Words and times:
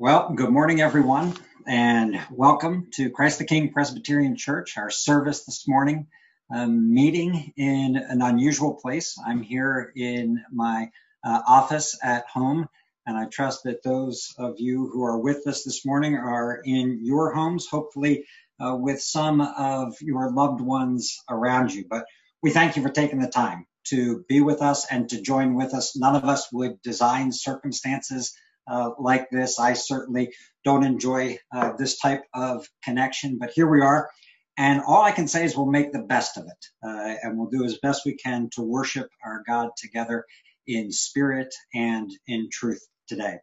Well, 0.00 0.32
good 0.32 0.50
morning, 0.50 0.80
everyone, 0.80 1.34
and 1.66 2.20
welcome 2.30 2.86
to 2.92 3.10
Christ 3.10 3.40
the 3.40 3.44
King 3.44 3.72
Presbyterian 3.72 4.36
Church, 4.36 4.78
our 4.78 4.90
service 4.90 5.44
this 5.44 5.66
morning, 5.66 6.06
um, 6.54 6.94
meeting 6.94 7.52
in 7.56 7.96
an 7.96 8.22
unusual 8.22 8.74
place. 8.74 9.18
I'm 9.26 9.42
here 9.42 9.92
in 9.96 10.40
my 10.52 10.92
uh, 11.26 11.40
office 11.48 11.98
at 12.00 12.28
home, 12.28 12.68
and 13.06 13.18
I 13.18 13.24
trust 13.24 13.64
that 13.64 13.82
those 13.82 14.32
of 14.38 14.60
you 14.60 14.88
who 14.88 15.02
are 15.02 15.18
with 15.18 15.44
us 15.48 15.64
this 15.64 15.84
morning 15.84 16.14
are 16.14 16.60
in 16.64 17.00
your 17.02 17.34
homes, 17.34 17.66
hopefully 17.66 18.24
uh, 18.60 18.76
with 18.76 19.02
some 19.02 19.40
of 19.40 20.00
your 20.00 20.30
loved 20.30 20.60
ones 20.60 21.18
around 21.28 21.74
you. 21.74 21.86
But 21.90 22.04
we 22.40 22.52
thank 22.52 22.76
you 22.76 22.84
for 22.84 22.90
taking 22.90 23.18
the 23.18 23.28
time 23.28 23.66
to 23.88 24.24
be 24.28 24.42
with 24.42 24.62
us 24.62 24.86
and 24.88 25.08
to 25.08 25.20
join 25.20 25.56
with 25.56 25.74
us. 25.74 25.96
None 25.96 26.14
of 26.14 26.24
us 26.24 26.52
would 26.52 26.80
design 26.82 27.32
circumstances 27.32 28.32
uh, 28.68 28.90
like 28.98 29.30
this. 29.30 29.58
I 29.58 29.74
certainly 29.74 30.34
don't 30.64 30.84
enjoy 30.84 31.38
uh, 31.54 31.72
this 31.78 31.98
type 31.98 32.24
of 32.34 32.66
connection, 32.84 33.38
but 33.38 33.50
here 33.54 33.68
we 33.68 33.80
are. 33.80 34.10
And 34.56 34.82
all 34.86 35.02
I 35.02 35.12
can 35.12 35.28
say 35.28 35.44
is 35.44 35.56
we'll 35.56 35.66
make 35.66 35.92
the 35.92 36.02
best 36.02 36.36
of 36.36 36.44
it. 36.44 36.66
Uh, 36.86 37.14
and 37.22 37.38
we'll 37.38 37.50
do 37.50 37.64
as 37.64 37.78
best 37.78 38.02
we 38.04 38.16
can 38.16 38.50
to 38.54 38.62
worship 38.62 39.08
our 39.24 39.42
God 39.46 39.70
together 39.76 40.24
in 40.66 40.90
spirit 40.90 41.54
and 41.74 42.10
in 42.26 42.48
truth 42.52 42.84
today. 43.08 43.38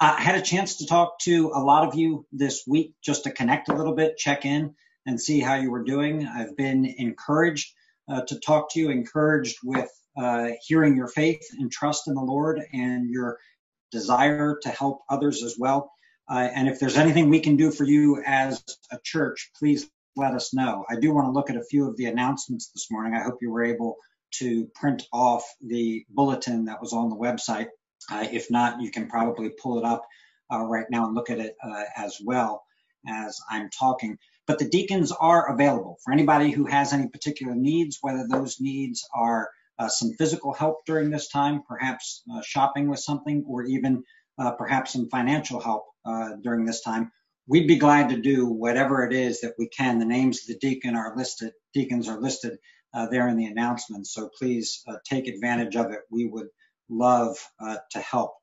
I 0.00 0.20
had 0.20 0.36
a 0.36 0.42
chance 0.42 0.76
to 0.76 0.86
talk 0.86 1.18
to 1.20 1.52
a 1.54 1.62
lot 1.62 1.86
of 1.86 1.94
you 1.94 2.26
this 2.32 2.64
week 2.66 2.94
just 3.02 3.24
to 3.24 3.30
connect 3.30 3.68
a 3.68 3.74
little 3.74 3.94
bit, 3.94 4.18
check 4.18 4.44
in, 4.44 4.74
and 5.06 5.20
see 5.20 5.40
how 5.40 5.54
you 5.54 5.70
were 5.70 5.84
doing. 5.84 6.26
I've 6.26 6.56
been 6.56 6.84
encouraged 6.84 7.72
uh, 8.08 8.22
to 8.28 8.38
talk 8.40 8.72
to 8.72 8.80
you, 8.80 8.90
encouraged 8.90 9.56
with 9.64 9.90
uh, 10.16 10.48
hearing 10.62 10.96
your 10.96 11.08
faith 11.08 11.42
and 11.58 11.70
trust 11.70 12.08
in 12.08 12.14
the 12.14 12.22
Lord 12.22 12.60
and 12.72 13.10
your 13.10 13.38
desire 13.90 14.58
to 14.62 14.68
help 14.68 15.02
others 15.08 15.42
as 15.42 15.56
well. 15.58 15.90
Uh, 16.28 16.48
and 16.54 16.68
if 16.68 16.80
there's 16.80 16.96
anything 16.96 17.30
we 17.30 17.40
can 17.40 17.56
do 17.56 17.70
for 17.70 17.84
you 17.84 18.22
as 18.24 18.62
a 18.90 18.98
church, 19.02 19.50
please 19.58 19.88
let 20.16 20.34
us 20.34 20.52
know. 20.52 20.84
I 20.88 20.96
do 20.96 21.14
want 21.14 21.26
to 21.26 21.32
look 21.32 21.50
at 21.50 21.56
a 21.56 21.64
few 21.64 21.88
of 21.88 21.96
the 21.96 22.06
announcements 22.06 22.70
this 22.72 22.90
morning. 22.90 23.14
I 23.14 23.22
hope 23.22 23.38
you 23.40 23.50
were 23.50 23.64
able 23.64 23.96
to 24.38 24.66
print 24.74 25.04
off 25.12 25.44
the 25.60 26.04
bulletin 26.08 26.64
that 26.64 26.80
was 26.80 26.92
on 26.92 27.10
the 27.10 27.16
website. 27.16 27.68
Uh, 28.10 28.26
if 28.30 28.50
not, 28.50 28.80
you 28.80 28.90
can 28.90 29.08
probably 29.08 29.50
pull 29.50 29.78
it 29.78 29.84
up 29.84 30.04
uh, 30.52 30.62
right 30.62 30.86
now 30.90 31.06
and 31.06 31.14
look 31.14 31.30
at 31.30 31.38
it 31.38 31.56
uh, 31.62 31.84
as 31.96 32.18
well 32.24 32.64
as 33.08 33.38
I'm 33.50 33.70
talking. 33.70 34.18
But 34.46 34.58
the 34.58 34.68
deacons 34.68 35.12
are 35.12 35.52
available 35.52 35.98
for 36.04 36.12
anybody 36.12 36.50
who 36.50 36.66
has 36.66 36.92
any 36.92 37.08
particular 37.08 37.54
needs, 37.54 37.98
whether 38.00 38.26
those 38.28 38.60
needs 38.60 39.08
are 39.14 39.48
uh, 39.78 39.88
some 39.88 40.12
physical 40.14 40.52
help 40.52 40.84
during 40.86 41.10
this 41.10 41.28
time, 41.28 41.62
perhaps 41.68 42.22
uh, 42.32 42.40
shopping 42.42 42.88
with 42.88 43.00
something, 43.00 43.44
or 43.46 43.64
even 43.64 44.02
uh, 44.38 44.52
perhaps 44.52 44.92
some 44.92 45.08
financial 45.08 45.60
help 45.60 45.86
uh, 46.04 46.30
during 46.42 46.64
this 46.64 46.80
time, 46.80 47.10
we'd 47.46 47.68
be 47.68 47.76
glad 47.76 48.08
to 48.08 48.20
do 48.20 48.46
whatever 48.46 49.04
it 49.04 49.12
is 49.12 49.40
that 49.40 49.54
we 49.58 49.68
can. 49.68 49.98
The 49.98 50.04
names 50.04 50.40
of 50.40 50.48
the 50.48 50.58
deacon 50.58 50.96
are 50.96 51.14
listed, 51.16 51.52
deacons 51.74 52.08
are 52.08 52.20
listed 52.20 52.58
uh, 52.94 53.06
there 53.06 53.28
in 53.28 53.36
the 53.36 53.46
announcement, 53.46 54.06
so 54.06 54.30
please 54.38 54.82
uh, 54.88 54.96
take 55.04 55.28
advantage 55.28 55.76
of 55.76 55.90
it. 55.90 56.00
We 56.10 56.26
would 56.26 56.48
love 56.88 57.36
to 57.90 57.98
help. 57.98 58.34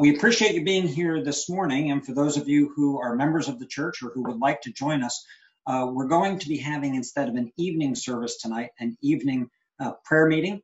we 0.00 0.16
appreciate 0.16 0.54
you 0.54 0.64
being 0.64 0.88
here 0.88 1.22
this 1.22 1.48
morning, 1.48 1.90
and 1.90 2.04
for 2.04 2.14
those 2.14 2.36
of 2.36 2.48
you 2.48 2.72
who 2.74 2.98
are 2.98 3.14
members 3.14 3.46
of 3.46 3.58
the 3.58 3.66
church 3.66 4.02
or 4.02 4.10
who 4.10 4.22
would 4.22 4.38
like 4.38 4.62
to 4.62 4.72
join 4.72 5.02
us, 5.02 5.24
we're 5.68 6.08
going 6.08 6.38
to 6.38 6.48
be 6.48 6.56
having 6.56 6.94
instead 6.94 7.28
of 7.28 7.34
an 7.34 7.52
evening 7.56 7.94
service 7.94 8.38
tonight, 8.38 8.70
an 8.80 8.96
evening 9.02 9.50
uh, 9.80 9.92
prayer 10.04 10.26
meeting, 10.26 10.60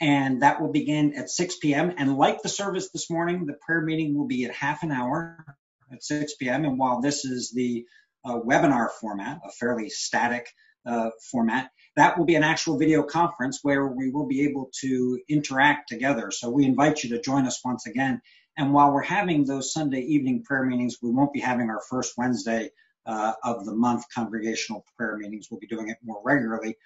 and 0.00 0.42
that 0.42 0.60
will 0.60 0.72
begin 0.72 1.14
at 1.14 1.30
6 1.30 1.56
p.m. 1.56 1.94
And 1.96 2.16
like 2.16 2.42
the 2.42 2.48
service 2.48 2.90
this 2.90 3.10
morning, 3.10 3.46
the 3.46 3.56
prayer 3.64 3.82
meeting 3.82 4.16
will 4.16 4.26
be 4.26 4.44
at 4.44 4.54
half 4.54 4.82
an 4.82 4.90
hour 4.92 5.56
at 5.92 6.02
6 6.02 6.34
p.m. 6.34 6.64
And 6.64 6.78
while 6.78 7.00
this 7.00 7.24
is 7.24 7.52
the 7.52 7.84
uh, 8.24 8.38
webinar 8.40 8.90
format, 9.00 9.40
a 9.44 9.50
fairly 9.50 9.88
static 9.88 10.48
uh, 10.86 11.10
format, 11.30 11.70
that 11.96 12.16
will 12.16 12.24
be 12.24 12.34
an 12.34 12.42
actual 12.42 12.78
video 12.78 13.02
conference 13.02 13.60
where 13.62 13.86
we 13.86 14.10
will 14.10 14.26
be 14.26 14.42
able 14.44 14.70
to 14.80 15.20
interact 15.28 15.88
together. 15.88 16.30
So 16.30 16.50
we 16.50 16.64
invite 16.64 17.04
you 17.04 17.10
to 17.10 17.20
join 17.20 17.46
us 17.46 17.60
once 17.64 17.86
again. 17.86 18.20
And 18.56 18.72
while 18.72 18.92
we're 18.92 19.02
having 19.02 19.44
those 19.44 19.72
Sunday 19.72 20.00
evening 20.00 20.42
prayer 20.42 20.64
meetings, 20.64 20.98
we 21.02 21.10
won't 21.10 21.32
be 21.32 21.40
having 21.40 21.70
our 21.70 21.80
first 21.88 22.14
Wednesday 22.16 22.70
uh, 23.06 23.32
of 23.42 23.64
the 23.64 23.74
month 23.74 24.04
congregational 24.14 24.84
prayer 24.96 25.16
meetings. 25.16 25.48
We'll 25.50 25.60
be 25.60 25.66
doing 25.66 25.88
it 25.88 25.98
more 26.02 26.20
regularly 26.24 26.76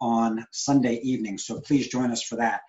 on 0.00 0.46
Sunday 0.50 1.00
evening. 1.02 1.38
So 1.38 1.60
please 1.60 1.88
join 1.88 2.10
us 2.10 2.22
for 2.22 2.36
that. 2.36 2.62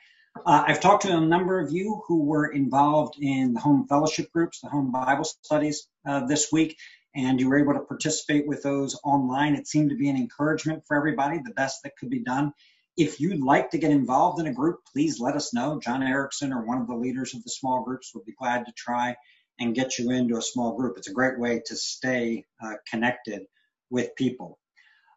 Uh, 0.45 0.63
I've 0.67 0.79
talked 0.79 1.03
to 1.03 1.15
a 1.15 1.19
number 1.19 1.59
of 1.59 1.71
you 1.71 2.01
who 2.07 2.23
were 2.23 2.47
involved 2.47 3.15
in 3.19 3.53
the 3.53 3.59
home 3.59 3.87
fellowship 3.87 4.31
groups, 4.31 4.61
the 4.61 4.69
home 4.69 4.91
Bible 4.91 5.23
studies 5.23 5.87
uh, 6.07 6.25
this 6.27 6.51
week, 6.51 6.77
and 7.15 7.39
you 7.39 7.49
were 7.49 7.59
able 7.59 7.73
to 7.73 7.79
participate 7.81 8.47
with 8.47 8.63
those 8.63 8.99
online. 9.03 9.55
It 9.55 9.67
seemed 9.67 9.89
to 9.89 9.97
be 9.97 10.09
an 10.09 10.15
encouragement 10.15 10.83
for 10.87 10.95
everybody, 10.95 11.39
the 11.39 11.53
best 11.53 11.83
that 11.83 11.97
could 11.97 12.09
be 12.09 12.23
done. 12.23 12.53
If 12.95 13.19
you'd 13.19 13.41
like 13.41 13.71
to 13.71 13.77
get 13.77 13.91
involved 13.91 14.39
in 14.39 14.47
a 14.47 14.53
group, 14.53 14.79
please 14.93 15.19
let 15.19 15.35
us 15.35 15.53
know. 15.53 15.79
John 15.79 16.03
Erickson 16.03 16.53
or 16.53 16.65
one 16.65 16.81
of 16.81 16.87
the 16.87 16.95
leaders 16.95 17.33
of 17.33 17.43
the 17.43 17.49
small 17.49 17.83
groups 17.83 18.11
would 18.13 18.25
be 18.25 18.33
glad 18.33 18.65
to 18.65 18.73
try 18.73 19.15
and 19.59 19.75
get 19.75 19.97
you 19.97 20.11
into 20.11 20.37
a 20.37 20.41
small 20.41 20.75
group. 20.75 20.97
It's 20.97 21.09
a 21.09 21.13
great 21.13 21.39
way 21.39 21.61
to 21.65 21.75
stay 21.75 22.45
uh, 22.63 22.73
connected 22.89 23.43
with 23.89 24.15
people. 24.15 24.58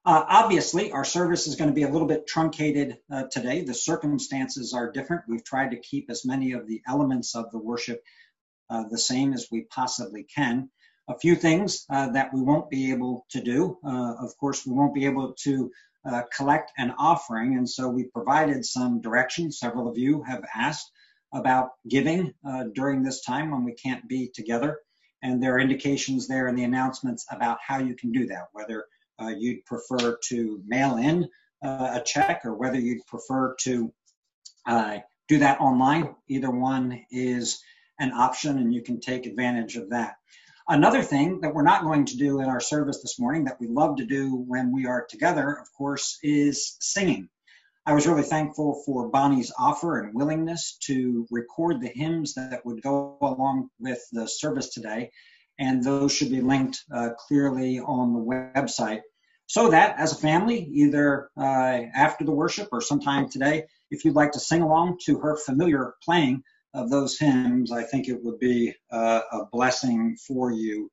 Uh, 0.05 0.25
obviously, 0.29 0.91
our 0.91 1.05
service 1.05 1.47
is 1.47 1.55
going 1.55 1.71
to 1.71 1.75
be 1.75 1.85
a 1.85 1.89
little 1.89 2.09
bit 2.09 2.27
truncated 2.27 2.99
uh, 3.13 3.25
today. 3.31 3.63
The 3.63 3.75
circumstances 3.75 4.75
are 4.75 4.91
different. 4.91 5.23
We've 5.29 5.45
tried 5.45 5.71
to 5.71 5.77
keep 5.77 6.11
as 6.11 6.25
many 6.25 6.53
of 6.53 6.67
the 6.67 6.83
elements 6.89 7.37
of 7.37 7.53
the 7.53 7.59
worship 7.59 8.03
uh, 8.69 8.85
the 8.91 8.99
same 8.99 9.33
as 9.33 9.47
we 9.53 9.62
possibly 9.62 10.25
can. 10.25 10.71
A 11.09 11.17
few 11.17 11.37
things 11.37 11.87
uh, 11.89 12.11
that 12.12 12.35
we 12.35 12.43
won't 12.43 12.69
be 12.69 12.91
able 12.91 13.27
to 13.31 13.41
do. 13.41 13.79
Uh, 13.87 14.15
of 14.19 14.37
course, 14.39 14.67
we 14.67 14.73
won't 14.73 14.95
be 14.95 15.07
able 15.07 15.35
to 15.45 15.71
uh, 16.05 16.23
collect 16.37 16.73
an 16.79 16.93
offering, 16.99 17.57
and 17.57 17.69
so 17.69 17.89
we 17.89 18.05
provided 18.05 18.65
some 18.65 19.01
direction. 19.01 19.53
Several 19.53 19.89
of 19.89 19.99
you 19.99 20.23
have 20.23 20.45
asked 20.53 20.91
about 21.33 21.71
giving 21.89 22.35
during 22.75 23.03
this 23.03 23.23
time 23.25 23.53
when 23.53 23.65
we 23.65 23.73
can't 23.73 24.07
be 24.09 24.31
together, 24.35 24.81
and 25.23 25.41
there 25.41 25.55
are 25.55 25.61
indications 25.61 26.27
there 26.27 26.49
in 26.49 26.57
the 26.57 26.65
announcements 26.65 27.25
about 27.31 27.59
how 27.67 27.79
you 27.79 27.95
can 27.95 28.11
do 28.11 28.27
that, 28.27 28.49
whether 28.53 28.85
you'd 29.21 29.65
prefer 29.65 30.19
to 30.28 30.62
mail 30.67 30.97
in 30.97 31.28
uh, 31.65 32.00
a 32.00 32.03
check 32.05 32.43
or 32.45 32.55
whether 32.55 32.78
you'd 32.78 33.06
prefer 33.06 33.55
to 33.61 33.93
uh, 34.67 34.99
do 35.28 35.39
that 35.39 35.61
online. 35.61 36.15
Either 36.28 36.50
one 36.50 37.05
is 37.11 37.62
an 37.99 38.12
option 38.12 38.59
and 38.59 38.75
you 38.75 38.83
can 38.83 39.00
take 39.00 39.27
advantage 39.27 39.77
of 39.77 39.91
that. 39.91 40.15
Another 40.69 41.03
thing 41.03 41.41
that 41.41 41.55
we're 41.55 41.62
not 41.62 41.83
going 41.83 42.06
to 42.06 42.17
do 42.17 42.41
in 42.41 42.49
our 42.49 42.61
service 42.61 43.03
this 43.03 43.19
morning 43.19 43.45
that 43.45 43.61
we 43.61 43.67
love 43.67 43.97
to 43.97 44.06
do 44.06 44.37
when 44.37 44.73
we 44.73 44.87
are 44.87 45.06
together, 45.09 45.59
of 45.61 45.67
course, 45.77 46.19
is 46.23 46.77
singing. 46.81 47.29
I 47.84 47.94
was 47.94 48.06
really 48.06 48.23
thankful 48.23 48.81
for 48.87 49.09
Bonnie's 49.09 49.53
offer 49.59 50.00
and 50.00 50.15
willingness 50.15 50.77
to 50.84 51.27
record 51.33 51.81
the 51.81 51.89
hymns 51.89 52.34
that 52.34 52.65
would 52.65 52.81
go 52.81 53.19
along 53.21 53.71
with 53.81 54.00
the 54.12 54.29
service 54.29 54.73
today 54.73 55.11
and 55.59 55.83
those 55.83 56.13
should 56.13 56.31
be 56.31 56.41
linked 56.41 56.83
uh, 56.95 57.11
clearly 57.19 57.79
on 57.79 58.13
the 58.13 58.19
website. 58.19 59.03
So 59.47 59.71
that 59.71 59.99
as 59.99 60.13
a 60.13 60.17
family, 60.17 60.65
either 60.73 61.29
uh, 61.37 61.83
after 61.95 62.25
the 62.25 62.33
worship 62.33 62.69
or 62.73 62.81
sometime 62.81 63.29
today, 63.29 63.67
if 63.91 64.05
you'd 64.05 64.15
like 64.15 64.33
to 64.33 64.41
sing 64.41 64.62
along 64.62 64.99
to 65.05 65.19
her 65.19 65.37
familiar 65.37 65.95
playing 66.03 66.43
of 66.75 66.89
those 66.89 67.19
hymns, 67.19 67.71
I 67.71 67.83
think 67.83 68.09
it 68.09 68.23
would 68.23 68.39
be 68.39 68.75
uh, 68.91 69.21
a 69.31 69.45
blessing 69.53 70.17
for 70.27 70.51
you 70.51 70.91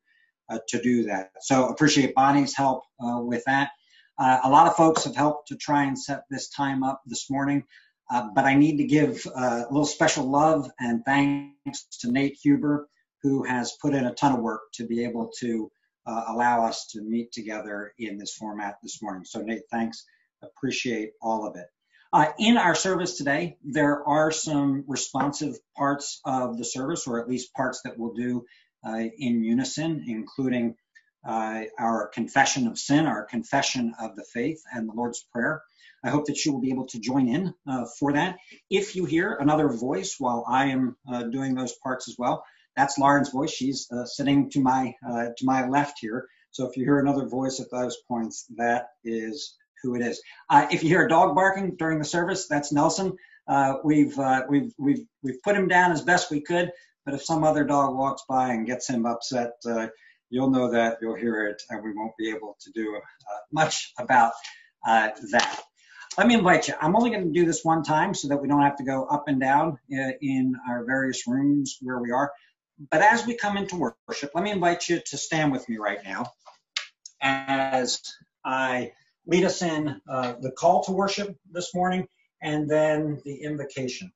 uh, 0.50 0.60
to 0.68 0.82
do 0.82 1.04
that. 1.04 1.32
So 1.42 1.70
appreciate 1.70 2.16
Bonnie's 2.16 2.56
help 2.56 2.84
uh, 3.00 3.22
with 3.22 3.44
that. 3.46 3.70
Uh, 4.18 4.40
a 4.44 4.50
lot 4.50 4.68
of 4.68 4.76
folks 4.76 5.06
have 5.06 5.16
helped 5.16 5.48
to 5.48 5.56
try 5.56 5.86
and 5.86 5.98
set 5.98 6.24
this 6.30 6.50
time 6.50 6.84
up 6.84 7.02
this 7.06 7.30
morning. 7.30 7.64
but 8.10 8.44
I 8.44 8.56
need 8.56 8.78
to 8.78 8.84
give 8.84 9.26
a 9.34 9.68
little 9.70 9.86
special 9.86 10.30
love 10.30 10.70
and 10.80 11.06
thanks 11.06 11.86
to 12.02 12.12
Nate 12.12 12.38
Huber, 12.44 12.90
who 13.22 13.44
has 13.44 13.78
put 13.82 13.94
in 13.94 14.06
a 14.06 14.14
ton 14.14 14.34
of 14.34 14.42
work 14.42 14.62
to 14.74 14.86
be 14.86 15.04
able 15.04 15.32
to 15.40 15.72
uh, 16.06 16.24
allow 16.28 16.66
us 16.66 16.88
to 16.88 17.02
meet 17.02 17.32
together 17.32 17.94
in 18.00 18.18
this 18.18 18.34
format 18.34 18.78
this 18.82 19.02
morning. 19.02 19.26
So 19.26 19.42
Nate, 19.42 19.64
thanks. 19.72 20.06
Appreciate 20.42 21.12
all 21.22 21.46
of 21.46 21.56
it. 21.56 21.68
Uh, 22.12 22.32
in 22.40 22.58
our 22.58 22.74
service 22.74 23.18
today, 23.18 23.58
there 23.64 24.04
are 24.08 24.32
some 24.32 24.84
responsive 24.88 25.56
parts 25.78 26.22
of 26.26 26.58
the 26.58 26.66
service, 26.66 27.06
or 27.06 27.22
at 27.22 27.30
least 27.30 27.54
parts 27.54 27.82
that 27.84 28.00
we'll 28.00 28.14
do 28.14 28.46
uh, 28.84 28.98
in 29.18 29.44
unison, 29.44 30.06
including 30.08 30.76
uh, 31.28 31.64
our 31.78 32.08
confession 32.08 32.66
of 32.68 32.80
sin, 32.80 33.06
our 33.06 33.26
confession 33.26 33.94
of 34.00 34.16
the 34.16 34.24
faith, 34.24 34.64
and 34.74 34.90
the 34.90 34.94
Lord's 34.94 35.24
Prayer. 35.32 35.62
I 36.04 36.10
hope 36.10 36.26
that 36.26 36.44
you 36.46 36.54
will 36.54 36.62
be 36.62 36.72
able 36.72 36.88
to 36.88 37.00
join 37.00 37.28
in 37.28 37.54
uh, 37.68 37.86
for 38.00 38.14
that. 38.14 38.38
If 38.70 38.96
you 38.96 39.06
hear 39.06 39.34
another 39.34 39.70
voice 39.70 40.16
while 40.18 40.46
I 40.48 40.68
am 40.68 40.96
uh, 41.12 41.24
doing 41.24 41.54
those 41.54 41.76
parts 41.84 42.08
as 42.08 42.16
well, 42.18 42.44
that's 42.80 42.98
Lauren's 42.98 43.30
voice. 43.30 43.52
She's 43.52 43.88
uh, 43.92 44.06
sitting 44.06 44.50
to 44.52 44.62
my 44.62 44.94
uh, 45.08 45.26
to 45.38 45.46
my 45.46 45.68
left 45.68 45.98
here. 46.00 46.28
So 46.52 46.66
if 46.68 46.78
you 46.78 46.86
hear 46.86 47.00
another 47.00 47.28
voice 47.28 47.60
at 47.60 47.70
those 47.70 47.98
points, 48.08 48.46
that 48.56 48.88
is 49.04 49.58
who 49.84 49.96
it 49.96 50.02
is. 50.02 50.22
Uh, 50.50 50.68
if 50.72 50.82
you 50.82 50.90
hear 50.90 51.06
a 51.06 51.10
dog 51.10 51.36
barking 51.36 51.76
during 51.78 52.00
the 52.00 52.06
service, 52.06 52.48
that's 52.48 52.72
Nelson. 52.72 53.18
Uh, 53.48 53.74
we've 53.84 54.18
uh, 54.18 54.44
we've 54.50 54.72
we've 54.78 55.06
we've 55.24 55.42
put 55.44 55.58
him 55.58 55.68
down 55.68 55.92
as 55.92 56.02
best 56.02 56.32
we 56.32 56.40
could, 56.42 56.72
But 57.06 57.16
if 57.16 57.24
some 57.24 57.44
other 57.44 57.66
dog 57.66 57.96
walks 57.96 58.24
by 58.30 58.54
and 58.54 58.66
gets 58.66 58.90
him 58.90 59.06
upset, 59.06 59.54
uh, 59.66 59.88
you'll 60.30 60.52
know 60.52 60.72
that, 60.72 61.00
you'll 61.02 61.16
hear 61.16 61.48
it, 61.48 61.62
and 61.70 61.84
we 61.84 61.92
won't 61.94 62.14
be 62.18 62.30
able 62.30 62.56
to 62.62 62.72
do 62.72 63.02
much 63.52 63.94
about 63.98 64.34
that. 64.86 65.20
Let 66.18 66.28
me 66.28 66.36
invite 66.36 66.68
you. 66.68 66.74
I'm 66.80 66.96
only 66.96 67.12
going 67.12 67.24
to 67.24 67.40
do 67.40 67.46
this 67.46 67.64
one 67.64 67.84
time 67.84 68.14
so 68.14 68.28
that 68.30 68.38
we 68.38 68.48
don't 68.48 68.62
have 68.62 68.78
to 68.78 68.84
go 68.84 69.06
up 69.06 69.26
and 69.28 69.40
down 69.40 69.80
in 69.90 70.56
our 70.68 70.84
various 70.86 71.28
rooms 71.28 71.78
where 71.82 72.00
we 72.00 72.12
are. 72.12 72.32
But 72.92 73.02
as 73.02 73.26
we 73.26 73.36
come 73.36 73.58
into 73.58 73.94
worship, 74.08 74.32
let 74.34 74.44
me 74.44 74.52
invite 74.52 74.88
you 74.88 75.02
to 75.06 75.18
stand 75.18 75.52
with 75.52 75.68
me 75.68 75.78
right 75.78 76.00
now 76.04 76.32
as 77.22 78.02
I 78.46 78.94
lead 79.28 79.44
us 79.44 79.62
in 79.62 80.00
uh, 80.10 80.36
the 80.40 80.52
call 80.52 80.84
to 80.86 80.92
worship 80.92 81.36
this 81.52 81.76
morning 81.76 82.08
and 82.42 82.70
then 82.70 83.22
the 83.26 83.44
invocation. 83.44 84.12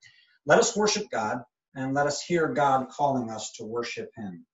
Let 0.46 0.60
us 0.60 0.78
worship 0.78 1.10
God 1.12 1.44
and 1.76 1.94
let 1.94 2.08
us 2.08 2.22
hear 2.22 2.48
God 2.48 2.90
calling 2.90 3.30
us 3.30 3.52
to 3.54 3.66
worship 3.66 4.12
Him. 4.16 4.46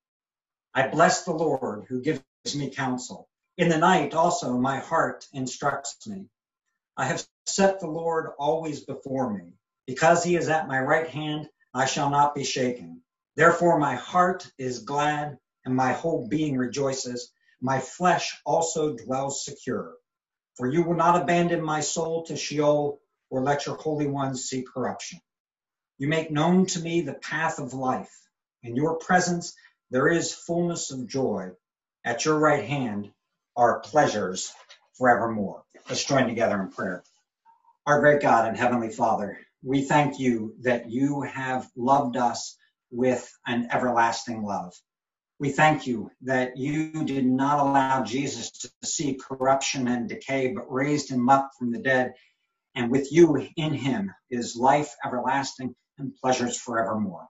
I 0.74 0.88
bless 0.88 1.24
the 1.24 1.34
Lord 1.34 1.86
who 1.88 2.02
gives 2.02 2.22
me 2.56 2.72
counsel. 2.72 3.30
In 3.58 3.70
the 3.70 3.78
night 3.78 4.14
also 4.14 4.58
my 4.58 4.80
heart 4.80 5.28
instructs 5.34 6.08
me. 6.08 6.26
I 6.98 7.06
have 7.06 7.26
set 7.46 7.80
the 7.80 7.88
Lord 7.88 8.32
always 8.40 8.82
before 8.86 9.32
me. 9.34 9.54
Because 9.86 10.24
he 10.24 10.36
is 10.36 10.50
at 10.50 10.68
my 10.68 10.80
right 10.80 11.08
hand, 11.10 11.50
I 11.74 11.86
shall 11.86 12.10
not 12.10 12.36
be 12.36 12.44
shaken. 12.44 13.02
Therefore 13.40 13.80
my 13.80 13.96
heart 13.96 14.52
is 14.58 14.80
glad 14.80 15.38
and 15.64 15.74
my 15.74 15.94
whole 15.94 16.28
being 16.28 16.58
rejoices. 16.58 17.32
My 17.62 17.80
flesh 17.80 18.38
also 18.46 18.98
dwells 18.98 19.46
secure. 19.46 19.96
For 20.58 20.68
you 20.70 20.84
will 20.84 20.98
not 20.98 21.22
abandon 21.22 21.64
my 21.64 21.80
soul 21.80 22.26
to 22.26 22.36
Sheol 22.36 23.00
or 23.30 23.42
let 23.42 23.66
your 23.66 23.78
Holy 23.78 24.08
One 24.08 24.36
see 24.36 24.64
corruption. 24.64 25.22
You 25.98 26.10
make 26.10 26.32
known 26.32 26.66
to 26.66 26.82
me 26.82 27.00
the 27.00 27.14
path 27.14 27.60
of 27.60 27.74
life. 27.74 28.14
In 28.62 28.76
your 28.76 28.98
presence 28.98 29.56
there 29.90 30.10
is 30.10 30.34
fullness 30.34 30.92
of 30.92 31.08
joy. 31.08 31.52
At 32.04 32.26
your 32.26 32.38
right 32.38 32.66
hand 32.66 33.10
are 33.56 33.80
pleasures 33.80 34.52
forevermore. 34.98 35.64
Let's 35.88 36.04
join 36.04 36.28
together 36.28 36.62
in 36.62 36.72
prayer. 36.72 37.04
Our 37.88 38.02
great 38.02 38.22
God 38.22 38.50
and 38.50 38.58
Heavenly 38.58 38.90
Father, 38.90 39.40
we 39.64 39.84
thank 39.84 40.20
you 40.20 40.56
that 40.64 40.90
you 40.92 41.22
have 41.22 41.70
loved 41.78 42.18
us 42.18 42.58
with 42.92 43.30
an 43.46 43.68
everlasting 43.72 44.44
love. 44.44 44.74
We 45.40 45.52
thank 45.52 45.88
you 45.88 46.12
that 46.24 46.58
you 46.58 47.06
did 47.06 47.26
not 47.26 47.60
allow 47.60 48.04
Jesus 48.04 48.52
to 48.52 48.70
see 48.84 49.16
corruption 49.16 49.88
and 49.88 50.10
decay, 50.10 50.52
but 50.54 50.72
raised 50.72 51.10
him 51.10 51.30
up 51.30 51.52
from 51.58 51.72
the 51.72 51.80
dead. 51.80 52.14
And 52.76 52.92
with 52.92 53.12
you 53.12 53.48
in 53.56 53.74
him 53.74 54.12
is 54.30 54.58
life 54.58 54.94
everlasting 55.06 55.76
and 55.98 56.16
pleasures 56.16 56.58
forevermore. 56.58 57.28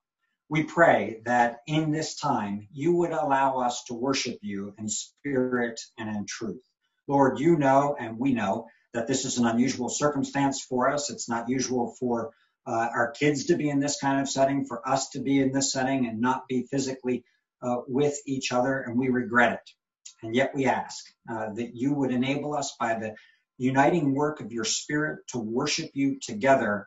We 0.49 0.63
pray 0.63 1.21
that 1.25 1.57
in 1.67 1.91
this 1.91 2.15
time 2.15 2.67
you 2.73 2.95
would 2.95 3.11
allow 3.11 3.59
us 3.59 3.83
to 3.85 3.93
worship 3.93 4.39
you 4.41 4.73
in 4.79 4.89
spirit 4.89 5.79
and 5.99 6.09
in 6.09 6.25
truth. 6.25 6.63
Lord, 7.07 7.39
you 7.39 7.57
know 7.57 7.95
and 7.99 8.17
we 8.17 8.33
know 8.33 8.67
that 8.93 9.07
this 9.07 9.25
is 9.25 9.37
an 9.37 9.45
unusual 9.45 9.89
circumstance 9.89 10.61
for 10.61 10.89
us. 10.89 11.11
It's 11.11 11.29
not 11.29 11.49
usual 11.49 11.95
for 11.99 12.31
uh, 12.69 12.89
our 12.93 13.11
kids 13.11 13.45
to 13.45 13.55
be 13.55 13.67
in 13.69 13.79
this 13.79 13.99
kind 13.99 14.21
of 14.21 14.29
setting, 14.29 14.63
for 14.63 14.87
us 14.87 15.09
to 15.09 15.19
be 15.19 15.39
in 15.39 15.51
this 15.51 15.73
setting 15.73 16.07
and 16.07 16.21
not 16.21 16.47
be 16.47 16.67
physically 16.69 17.23
uh, 17.63 17.77
with 17.87 18.15
each 18.27 18.51
other, 18.51 18.81
and 18.81 18.97
we 18.97 19.09
regret 19.09 19.53
it. 19.53 19.69
And 20.21 20.35
yet 20.35 20.53
we 20.53 20.65
ask 20.65 21.03
uh, 21.31 21.47
that 21.55 21.75
you 21.75 21.93
would 21.93 22.11
enable 22.11 22.55
us 22.55 22.75
by 22.79 22.93
the 22.93 23.15
uniting 23.57 24.13
work 24.13 24.39
of 24.39 24.51
your 24.51 24.65
Spirit 24.65 25.19
to 25.29 25.39
worship 25.39 25.89
you 25.93 26.19
together 26.19 26.85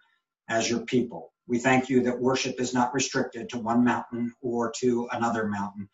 as 0.49 0.71
your 0.71 0.81
people. 0.81 1.33
We 1.49 1.59
thank 1.59 1.89
you 1.91 2.05
that 2.05 2.21
worship 2.21 2.61
is 2.61 2.73
not 2.73 2.95
restricted 2.95 3.49
to 3.51 3.59
one 3.59 3.85
mountain 3.85 4.33
or 4.41 4.73
to 4.81 5.09
another 5.11 5.49
mountain, 5.49 5.89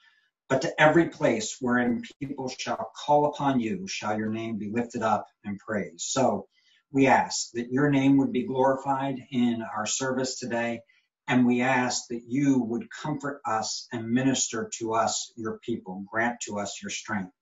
but 0.50 0.62
to 0.62 0.80
every 0.80 1.08
place 1.08 1.56
wherein 1.60 2.02
people 2.20 2.48
shall 2.48 2.90
call 2.94 3.26
upon 3.26 3.58
you, 3.60 3.86
shall 3.88 4.18
your 4.18 4.30
name 4.30 4.58
be 4.58 4.70
lifted 4.70 5.02
up 5.02 5.26
and 5.44 5.58
praised. 5.58 6.00
So 6.00 6.46
we 6.90 7.06
ask 7.06 7.50
that 7.52 7.70
your 7.70 7.90
name 7.90 8.16
would 8.18 8.32
be 8.32 8.46
glorified 8.46 9.26
in 9.30 9.62
our 9.62 9.86
service 9.86 10.38
today, 10.38 10.80
and 11.26 11.46
we 11.46 11.60
ask 11.60 12.08
that 12.08 12.22
you 12.26 12.60
would 12.60 12.90
comfort 12.90 13.40
us 13.46 13.86
and 13.92 14.10
minister 14.10 14.70
to 14.78 14.94
us, 14.94 15.32
your 15.36 15.58
people. 15.58 16.04
Grant 16.10 16.40
to 16.46 16.58
us 16.58 16.80
your 16.82 16.90
strength. 16.90 17.32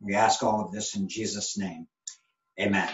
We 0.00 0.14
ask 0.14 0.42
all 0.42 0.64
of 0.64 0.72
this 0.72 0.94
in 0.94 1.08
Jesus' 1.08 1.58
name. 1.58 1.88
Amen. 2.60 2.88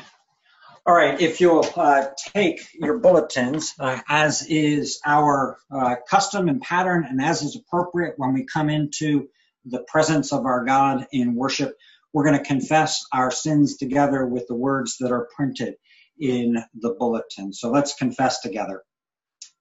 All 0.86 0.94
right, 0.94 1.20
if 1.20 1.42
you'll 1.42 1.68
uh, 1.76 2.06
take 2.34 2.66
your 2.72 2.98
bulletins, 2.98 3.74
uh, 3.78 4.00
as 4.08 4.46
is 4.48 5.00
our 5.04 5.58
uh, 5.70 5.96
custom 6.08 6.48
and 6.48 6.62
pattern, 6.62 7.04
and 7.06 7.20
as 7.20 7.42
is 7.42 7.56
appropriate 7.56 8.14
when 8.16 8.32
we 8.32 8.46
come 8.46 8.70
into 8.70 9.28
the 9.66 9.84
presence 9.86 10.32
of 10.32 10.46
our 10.46 10.64
God 10.64 11.06
in 11.12 11.34
worship, 11.34 11.76
we're 12.14 12.24
going 12.24 12.38
to 12.38 12.44
confess 12.44 13.04
our 13.12 13.30
sins 13.30 13.76
together 13.76 14.24
with 14.24 14.46
the 14.48 14.54
words 14.54 14.96
that 15.00 15.12
are 15.12 15.28
printed 15.36 15.74
in 16.20 16.62
the 16.74 16.94
bulletin. 16.98 17.52
So 17.52 17.70
let's 17.70 17.94
confess 17.94 18.40
together. 18.40 18.82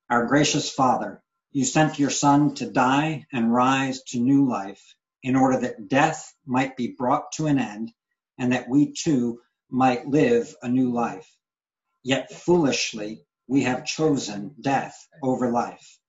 Our 0.09 0.25
gracious 0.25 0.71
Father, 0.71 1.21
you 1.51 1.65
sent 1.65 1.99
your 1.99 2.09
Son 2.09 2.53
to 2.55 2.69
die 2.69 3.25
and 3.33 3.53
rise 3.53 4.03
to 4.09 4.19
new 4.19 4.47
life 4.47 4.95
in 5.23 5.35
order 5.35 5.59
that 5.61 5.87
death 5.89 6.33
might 6.45 6.77
be 6.77 6.95
brought 6.97 7.31
to 7.33 7.47
an 7.47 7.59
end 7.59 7.91
and 8.37 8.53
that 8.53 8.69
we 8.69 8.93
too 8.93 9.39
might 9.69 10.07
live 10.07 10.55
a 10.61 10.69
new 10.69 10.91
life. 10.93 11.27
Yet 12.03 12.31
foolishly, 12.31 13.25
we 13.47 13.63
have 13.63 13.85
chosen 13.85 14.55
death 14.61 15.07
over 15.21 15.51
life. 15.51 15.99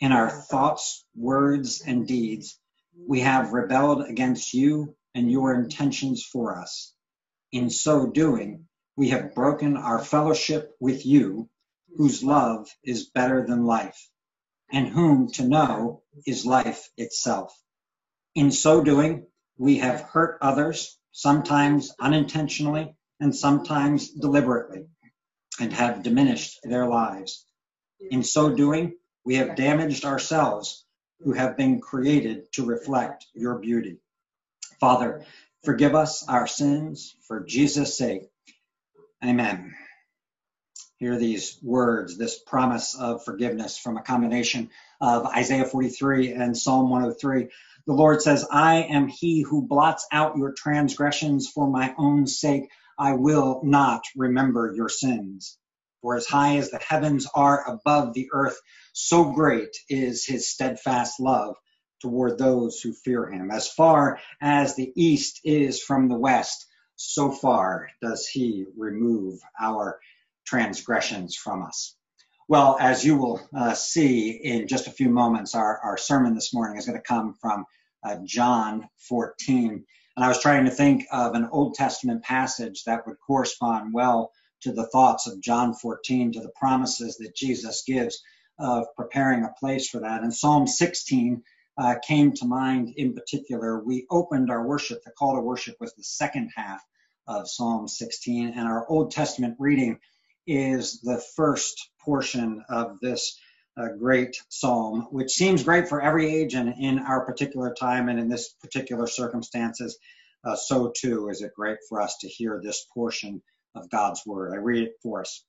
In 0.00 0.12
our 0.12 0.30
thoughts, 0.30 1.04
words, 1.14 1.82
and 1.86 2.06
deeds, 2.06 2.58
we 2.96 3.20
have 3.20 3.52
rebelled 3.52 4.02
against 4.02 4.54
you 4.54 4.96
and 5.14 5.30
your 5.30 5.54
intentions 5.54 6.24
for 6.24 6.58
us. 6.58 6.94
In 7.52 7.70
so 7.70 8.06
doing, 8.06 8.63
we 8.96 9.08
have 9.08 9.34
broken 9.34 9.76
our 9.76 9.98
fellowship 9.98 10.74
with 10.80 11.04
you, 11.04 11.48
whose 11.96 12.22
love 12.22 12.68
is 12.82 13.10
better 13.10 13.46
than 13.46 13.64
life, 13.64 14.08
and 14.72 14.88
whom 14.88 15.30
to 15.32 15.46
know 15.46 16.02
is 16.26 16.46
life 16.46 16.88
itself. 16.96 17.56
In 18.34 18.50
so 18.50 18.82
doing, 18.82 19.26
we 19.56 19.78
have 19.78 20.00
hurt 20.00 20.38
others 20.40 20.98
sometimes 21.12 21.94
unintentionally 22.00 22.94
and 23.20 23.34
sometimes 23.34 24.10
deliberately, 24.10 24.86
and 25.60 25.72
have 25.72 26.02
diminished 26.02 26.58
their 26.64 26.86
lives. 26.86 27.46
In 28.10 28.22
so 28.22 28.54
doing, 28.54 28.96
we 29.24 29.36
have 29.36 29.56
damaged 29.56 30.04
ourselves 30.04 30.84
who 31.20 31.32
have 31.32 31.56
been 31.56 31.80
created 31.80 32.52
to 32.52 32.66
reflect 32.66 33.26
your 33.34 33.58
beauty. 33.58 33.98
Father, 34.80 35.24
forgive 35.62 35.94
us 35.94 36.28
our 36.28 36.46
sins 36.46 37.16
for 37.26 37.40
Jesus' 37.40 37.96
sake. 37.96 38.28
Amen. 39.24 39.74
Hear 40.98 41.18
these 41.18 41.58
words, 41.62 42.18
this 42.18 42.38
promise 42.38 42.94
of 42.94 43.24
forgiveness 43.24 43.78
from 43.78 43.96
a 43.96 44.02
combination 44.02 44.70
of 45.00 45.26
Isaiah 45.26 45.64
43 45.64 46.32
and 46.32 46.56
Psalm 46.56 46.90
103. 46.90 47.48
The 47.86 47.92
Lord 47.92 48.20
says, 48.20 48.46
I 48.50 48.82
am 48.82 49.08
he 49.08 49.42
who 49.42 49.66
blots 49.66 50.06
out 50.12 50.36
your 50.36 50.52
transgressions 50.52 51.48
for 51.48 51.68
my 51.70 51.94
own 51.96 52.26
sake. 52.26 52.68
I 52.98 53.14
will 53.14 53.60
not 53.64 54.02
remember 54.14 54.72
your 54.74 54.90
sins. 54.90 55.58
For 56.02 56.16
as 56.16 56.26
high 56.26 56.58
as 56.58 56.70
the 56.70 56.78
heavens 56.78 57.26
are 57.34 57.66
above 57.66 58.12
the 58.12 58.28
earth, 58.32 58.60
so 58.92 59.32
great 59.32 59.74
is 59.88 60.26
his 60.26 60.50
steadfast 60.50 61.18
love 61.18 61.56
toward 62.00 62.36
those 62.38 62.80
who 62.80 62.92
fear 62.92 63.26
him. 63.26 63.50
As 63.50 63.68
far 63.68 64.20
as 64.40 64.76
the 64.76 64.92
east 64.94 65.40
is 65.44 65.82
from 65.82 66.08
the 66.08 66.18
west, 66.18 66.66
so 66.96 67.30
far 67.30 67.90
does 68.00 68.26
he 68.26 68.66
remove 68.76 69.40
our 69.60 70.00
transgressions 70.46 71.34
from 71.34 71.62
us. 71.62 71.96
Well, 72.46 72.76
as 72.78 73.04
you 73.04 73.16
will 73.16 73.40
uh, 73.56 73.74
see 73.74 74.30
in 74.30 74.68
just 74.68 74.86
a 74.86 74.92
few 74.92 75.08
moments, 75.08 75.54
our, 75.54 75.78
our 75.78 75.96
sermon 75.96 76.34
this 76.34 76.52
morning 76.52 76.76
is 76.76 76.86
going 76.86 76.98
to 76.98 77.02
come 77.02 77.34
from 77.40 77.64
uh, 78.04 78.16
John 78.24 78.88
14. 79.08 79.84
And 80.16 80.24
I 80.24 80.28
was 80.28 80.40
trying 80.40 80.66
to 80.66 80.70
think 80.70 81.06
of 81.10 81.34
an 81.34 81.48
Old 81.50 81.74
Testament 81.74 82.22
passage 82.22 82.84
that 82.84 83.06
would 83.06 83.16
correspond 83.26 83.94
well 83.94 84.30
to 84.62 84.72
the 84.72 84.86
thoughts 84.86 85.26
of 85.26 85.40
John 85.40 85.74
14, 85.74 86.32
to 86.32 86.40
the 86.40 86.52
promises 86.54 87.16
that 87.16 87.34
Jesus 87.34 87.82
gives 87.86 88.22
of 88.58 88.86
preparing 88.96 89.44
a 89.44 89.54
place 89.58 89.88
for 89.88 90.00
that. 90.00 90.22
And 90.22 90.32
Psalm 90.32 90.66
16 90.66 91.42
uh, 91.76 91.96
came 92.06 92.32
to 92.32 92.46
mind 92.46 92.94
in 92.96 93.14
particular. 93.14 93.82
We 93.82 94.06
opened 94.10 94.50
our 94.50 94.66
worship, 94.66 95.02
the 95.04 95.10
call 95.10 95.34
to 95.34 95.40
worship 95.40 95.76
was 95.80 95.94
the 95.94 96.04
second 96.04 96.50
half 96.54 96.82
of 97.26 97.48
Psalm 97.48 97.88
16, 97.88 98.50
and 98.56 98.66
our 98.66 98.88
Old 98.88 99.10
Testament 99.10 99.56
reading 99.58 99.98
is 100.46 101.00
the 101.00 101.22
first 101.36 101.88
portion 102.00 102.64
of 102.68 102.98
this 103.00 103.38
uh, 103.76 103.88
great 103.98 104.36
psalm, 104.48 105.08
which 105.10 105.32
seems 105.32 105.64
great 105.64 105.88
for 105.88 106.00
every 106.00 106.32
age 106.32 106.54
and 106.54 106.74
in 106.78 106.98
our 106.98 107.24
particular 107.24 107.74
time 107.74 108.08
and 108.08 108.20
in 108.20 108.28
this 108.28 108.50
particular 108.60 109.06
circumstances. 109.06 109.98
Uh, 110.44 110.54
so 110.54 110.92
too 110.94 111.28
is 111.28 111.42
it 111.42 111.52
great 111.56 111.78
for 111.88 112.00
us 112.00 112.18
to 112.20 112.28
hear 112.28 112.60
this 112.62 112.86
portion 112.92 113.42
of 113.74 113.90
God's 113.90 114.22
word. 114.26 114.52
I 114.52 114.56
read 114.56 114.84
it 114.84 114.92
for 115.02 115.22
us. 115.22 115.44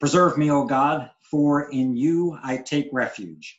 Preserve 0.00 0.36
me, 0.36 0.50
O 0.50 0.64
God, 0.64 1.10
for 1.30 1.70
in 1.70 1.96
you 1.96 2.36
I 2.42 2.58
take 2.58 2.88
refuge. 2.92 3.58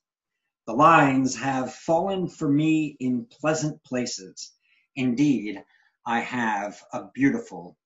The 0.67 0.73
lines 0.73 1.35
have 1.37 1.73
fallen 1.73 2.29
for 2.29 2.49
me 2.49 2.95
in 2.99 3.27
pleasant 3.41 3.83
places. 3.83 4.53
Indeed, 4.95 5.63
I 6.05 6.21
have 6.21 6.81
a 6.93 7.05
beautiful 7.13 7.77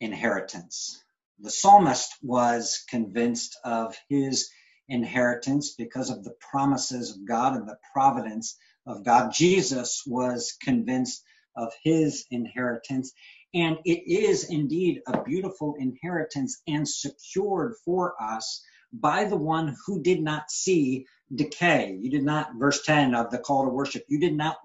inheritance. 0.00 1.02
The 1.40 1.50
psalmist 1.50 2.10
was 2.22 2.84
convinced 2.90 3.58
of 3.64 3.96
his 4.08 4.50
inheritance 4.88 5.74
because 5.76 6.10
of 6.10 6.24
the 6.24 6.34
promises 6.50 7.10
of 7.16 7.26
God 7.26 7.56
and 7.56 7.68
the 7.68 7.78
providence 7.92 8.56
of 8.86 9.04
God. 9.04 9.32
Jesus 9.34 10.02
was 10.06 10.56
convinced 10.62 11.22
of 11.56 11.72
his 11.84 12.26
inheritance. 12.30 13.12
And 13.54 13.78
it 13.84 14.02
is 14.06 14.50
indeed 14.50 15.00
a 15.06 15.22
beautiful 15.24 15.76
inheritance 15.78 16.60
and 16.68 16.88
secured 16.88 17.74
for 17.84 18.14
us 18.22 18.62
by 18.92 19.24
the 19.24 19.36
one 19.36 19.76
who 19.86 20.02
did 20.02 20.20
not 20.22 20.50
see 20.50 21.06
decay. 21.34 21.96
You 22.00 22.10
did 22.10 22.24
not, 22.24 22.54
verse 22.56 22.82
10 22.84 23.14
of 23.14 23.30
the 23.30 23.38
call 23.38 23.64
to 23.64 23.70
worship, 23.70 24.04
you 24.08 24.18
did 24.18 24.34
not 24.34 24.58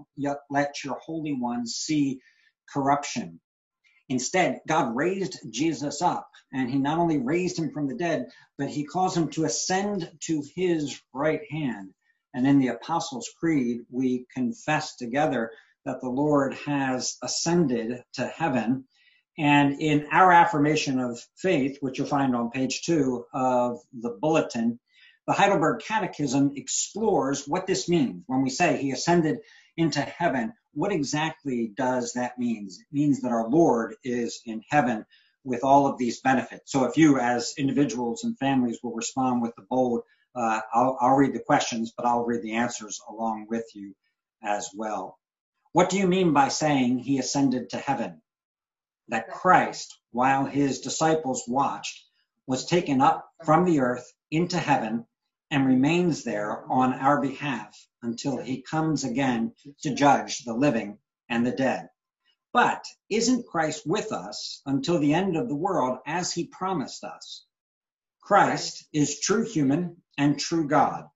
let 0.50 0.84
your 0.84 1.00
Holy 1.00 1.34
One 1.34 1.68
see 1.68 2.20
corruption. 2.74 3.40
Instead, 4.10 4.62
God 4.68 4.96
raised 4.96 5.40
Jesus 5.50 6.02
up, 6.02 6.30
and 6.54 6.70
he 6.70 6.78
not 6.78 7.00
only 7.00 7.18
raised 7.18 7.58
him 7.58 7.72
from 7.72 7.88
the 7.88 7.96
dead, 7.96 8.28
but 8.58 8.70
he 8.70 8.84
caused 8.84 9.18
him 9.18 9.30
to 9.30 9.46
ascend 9.46 10.12
to 10.22 10.44
his 10.56 11.02
right 11.14 11.42
hand. 11.50 11.94
And 12.34 12.46
in 12.46 12.60
the 12.60 12.68
Apostles' 12.68 13.32
Creed, 13.40 13.82
we 13.90 14.26
confess 14.34 14.96
together 14.96 15.52
that 15.86 16.02
the 16.02 16.10
Lord 16.10 16.54
has 16.66 17.18
ascended 17.24 18.04
to 18.14 18.28
heaven. 18.28 18.86
And 19.38 19.82
in 19.82 20.08
our 20.12 20.32
affirmation 20.32 21.00
of 21.00 21.20
faith, 21.36 21.78
which 21.82 21.98
you'll 21.98 22.08
find 22.08 22.36
on 22.36 22.52
page 22.52 22.84
two 22.84 23.26
of 23.34 23.80
the 23.94 24.12
bulletin, 24.12 24.80
the 25.28 25.34
Heidelberg 25.34 25.82
Catechism 25.82 26.54
explores 26.56 27.46
what 27.48 27.68
this 27.68 27.90
means 27.90 28.24
when 28.28 28.44
we 28.44 28.50
say 28.50 28.78
he 28.78 28.92
ascended 28.92 29.40
into 29.76 30.02
heaven. 30.02 30.54
What 30.74 30.92
exactly 30.92 31.74
does 31.76 32.14
that 32.14 32.38
mean? 32.38 32.68
It 32.68 32.86
means 32.92 33.22
that 33.22 33.32
our 33.32 33.50
Lord 33.50 33.96
is 34.04 34.42
in 34.46 34.62
heaven 34.70 35.06
with 35.44 35.64
all 35.64 35.88
of 35.88 35.98
these 35.98 36.22
benefits. 36.22 36.72
So 36.72 36.86
if 36.86 36.98
you, 36.98 37.20
as 37.20 37.54
individuals 37.58 38.24
and 38.24 38.38
families, 38.38 38.80
will 38.84 38.94
respond 38.94 39.42
with 39.42 39.56
the 39.56 39.66
bold, 39.70 40.02
uh, 40.36 40.62
I'll, 40.74 40.98
I'll 41.02 41.16
read 41.16 41.34
the 41.34 41.40
questions, 41.40 41.94
but 41.96 42.06
I'll 42.06 42.26
read 42.26 42.42
the 42.42 42.56
answers 42.56 43.02
along 43.10 43.48
with 43.50 43.66
you 43.74 43.96
as 44.44 44.70
well. 44.76 45.18
What 45.72 45.90
do 45.90 45.98
you 45.98 46.08
mean 46.08 46.34
by 46.34 46.50
saying 46.50 47.00
he 47.00 47.20
ascended 47.20 47.72
to 47.72 47.78
heaven? 47.78 48.22
That 49.08 49.30
Christ, 49.30 49.98
while 50.12 50.46
his 50.46 50.82
disciples 50.82 51.44
watched, 51.48 52.04
was 52.48 52.66
taken 52.66 53.02
up 53.02 53.30
from 53.44 53.66
the 53.66 53.80
earth 53.80 54.12
into 54.32 54.58
heaven 54.60 55.06
and 55.52 55.66
remains 55.66 56.24
there 56.24 56.66
on 56.72 56.94
our 56.94 57.22
behalf 57.22 57.88
until 58.02 58.38
he 58.38 58.62
comes 58.62 59.04
again 59.04 59.54
to 59.82 59.94
judge 59.94 60.40
the 60.40 60.54
living 60.54 61.00
and 61.30 61.46
the 61.46 61.52
dead. 61.52 61.90
But 62.52 62.86
isn't 63.10 63.48
Christ 63.48 63.86
with 63.86 64.12
us 64.12 64.62
until 64.66 65.00
the 65.00 65.14
end 65.14 65.36
of 65.36 65.50
the 65.50 65.56
world 65.56 66.00
as 66.06 66.34
he 66.34 66.48
promised 66.48 67.04
us? 67.04 67.46
Christ 68.22 68.88
is 68.92 69.20
true 69.20 69.44
human 69.44 70.02
and 70.18 70.40
true 70.40 70.68
God. 70.68 71.10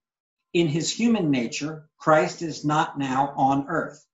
In 0.54 0.68
his 0.68 0.92
human 0.92 1.32
nature, 1.32 1.90
Christ 1.98 2.42
is 2.42 2.66
not 2.66 3.00
now 3.00 3.34
on 3.36 3.68
earth, 3.68 4.06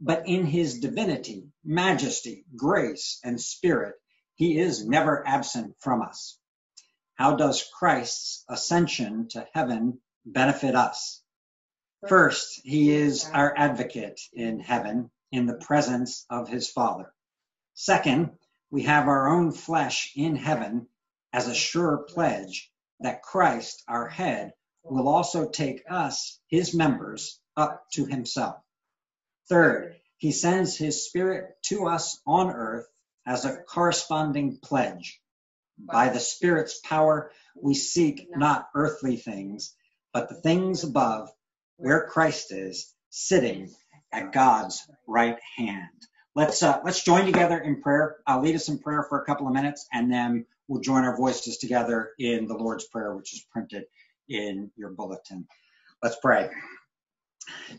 but 0.00 0.26
in 0.26 0.46
his 0.46 0.80
divinity, 0.80 1.48
majesty, 1.62 2.44
grace, 2.56 3.20
and 3.22 3.40
spirit, 3.40 3.94
he 4.34 4.58
is 4.58 4.86
never 4.86 5.26
absent 5.26 5.76
from 5.80 6.00
us. 6.00 6.38
How 7.14 7.36
does 7.36 7.68
Christ's 7.78 8.44
ascension 8.48 9.28
to 9.28 9.46
heaven 9.52 10.00
benefit 10.24 10.74
us? 10.74 11.22
First, 12.08 12.62
he 12.64 12.90
is 12.90 13.28
our 13.30 13.54
advocate 13.56 14.20
in 14.32 14.58
heaven 14.60 15.10
in 15.30 15.44
the 15.44 15.58
presence 15.58 16.24
of 16.30 16.48
his 16.48 16.70
Father. 16.70 17.12
Second, 17.74 18.38
we 18.70 18.84
have 18.84 19.06
our 19.06 19.28
own 19.28 19.52
flesh 19.52 20.12
in 20.16 20.34
heaven 20.34 20.86
as 21.32 21.46
a 21.46 21.54
sure 21.54 21.98
pledge 22.08 22.72
that 23.00 23.22
Christ, 23.22 23.82
our 23.86 24.08
head, 24.08 24.52
will 24.82 25.08
also 25.08 25.48
take 25.48 25.84
us, 25.90 26.40
his 26.48 26.74
members, 26.74 27.38
up 27.56 27.84
to 27.92 28.06
himself. 28.06 28.56
Third, 29.50 29.96
he 30.18 30.32
sends 30.32 30.78
his 30.78 31.06
spirit 31.06 31.56
to 31.64 31.88
us 31.88 32.22
on 32.26 32.50
earth 32.50 32.86
as 33.26 33.44
a 33.44 33.58
corresponding 33.58 34.58
pledge. 34.62 35.20
By 35.78 36.10
the 36.10 36.20
spirit's 36.20 36.80
power, 36.80 37.32
we 37.60 37.74
seek 37.74 38.28
not 38.30 38.68
earthly 38.76 39.16
things, 39.18 39.74
but 40.14 40.30
the 40.30 40.36
things 40.36 40.84
above 40.84 41.30
where 41.78 42.06
Christ 42.08 42.52
is 42.52 42.94
sitting 43.10 43.70
at 44.12 44.32
God's 44.32 44.88
right 45.08 45.38
hand. 45.58 45.88
Let's 46.36 46.62
uh, 46.62 46.80
let's 46.84 47.04
join 47.04 47.26
together 47.26 47.58
in 47.58 47.82
prayer. 47.82 48.18
I'll 48.26 48.42
lead 48.42 48.56
us 48.56 48.68
in 48.68 48.78
prayer 48.78 49.04
for 49.08 49.20
a 49.20 49.26
couple 49.26 49.48
of 49.48 49.54
minutes, 49.54 49.86
and 49.92 50.12
then 50.12 50.46
we'll 50.68 50.82
join 50.82 51.04
our 51.04 51.16
voices 51.16 51.58
together 51.58 52.12
in 52.20 52.46
the 52.46 52.56
Lord's 52.56 52.86
Prayer, 52.86 53.16
which 53.16 53.34
is 53.34 53.44
printed 53.52 53.84
in 54.28 54.70
your 54.76 54.90
bulletin. 54.90 55.48
Let's 56.02 56.18
pray. 56.22 56.50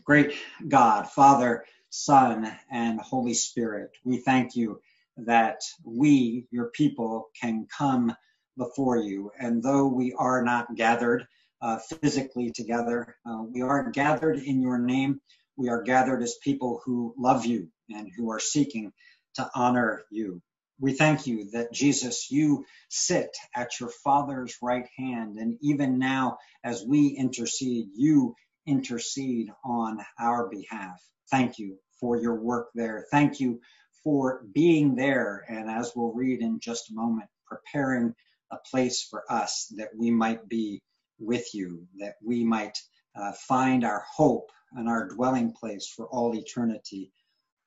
Great 0.04 0.34
God, 0.68 1.10
Father, 1.10 1.64
Son, 1.90 2.50
and 2.70 3.00
Holy 3.00 3.34
Spirit, 3.34 3.90
we 4.04 4.18
thank 4.18 4.56
you 4.56 4.80
that 5.18 5.62
we, 5.84 6.46
your 6.50 6.70
people, 6.70 7.28
can 7.40 7.66
come 7.76 8.14
before 8.58 8.98
you. 8.98 9.32
And 9.38 9.62
though 9.62 9.86
we 9.88 10.14
are 10.18 10.42
not 10.44 10.74
gathered 10.76 11.26
uh, 11.62 11.78
physically 11.78 12.52
together, 12.52 13.16
uh, 13.26 13.44
we 13.52 13.62
are 13.62 13.90
gathered 13.90 14.38
in 14.38 14.62
your 14.62 14.78
name 14.78 15.12
we 15.56 15.68
are 15.68 15.82
gathered 15.82 16.22
as 16.22 16.36
people 16.42 16.80
who 16.84 17.14
love 17.18 17.44
you 17.46 17.68
and 17.90 18.08
who 18.16 18.30
are 18.30 18.40
seeking 18.40 18.92
to 19.34 19.50
honor 19.54 20.02
you. 20.10 20.40
We 20.80 20.94
thank 20.94 21.26
you 21.26 21.50
that 21.52 21.72
Jesus, 21.72 22.30
you 22.30 22.64
sit 22.88 23.30
at 23.54 23.78
your 23.78 23.90
Father's 23.90 24.56
right 24.62 24.86
hand. 24.96 25.36
And 25.36 25.58
even 25.60 25.98
now, 25.98 26.38
as 26.64 26.84
we 26.84 27.08
intercede, 27.08 27.88
you 27.94 28.34
intercede 28.66 29.50
on 29.64 29.98
our 30.18 30.48
behalf. 30.48 31.00
Thank 31.30 31.58
you 31.58 31.78
for 32.00 32.16
your 32.16 32.40
work 32.40 32.68
there. 32.74 33.06
Thank 33.10 33.40
you 33.40 33.60
for 34.04 34.44
being 34.52 34.96
there. 34.96 35.44
And 35.48 35.70
as 35.70 35.92
we'll 35.94 36.12
read 36.12 36.40
in 36.40 36.60
just 36.60 36.90
a 36.90 36.94
moment, 36.94 37.28
preparing 37.46 38.14
a 38.50 38.56
place 38.70 39.02
for 39.08 39.24
us 39.30 39.72
that 39.76 39.90
we 39.96 40.10
might 40.10 40.48
be 40.48 40.82
with 41.18 41.54
you, 41.54 41.86
that 41.98 42.14
we 42.22 42.44
might 42.44 42.78
uh, 43.16 43.32
find 43.32 43.84
our 43.84 44.04
hope 44.14 44.50
and 44.72 44.88
our 44.88 45.08
dwelling 45.08 45.52
place 45.52 45.86
for 45.86 46.06
all 46.06 46.34
eternity 46.34 47.12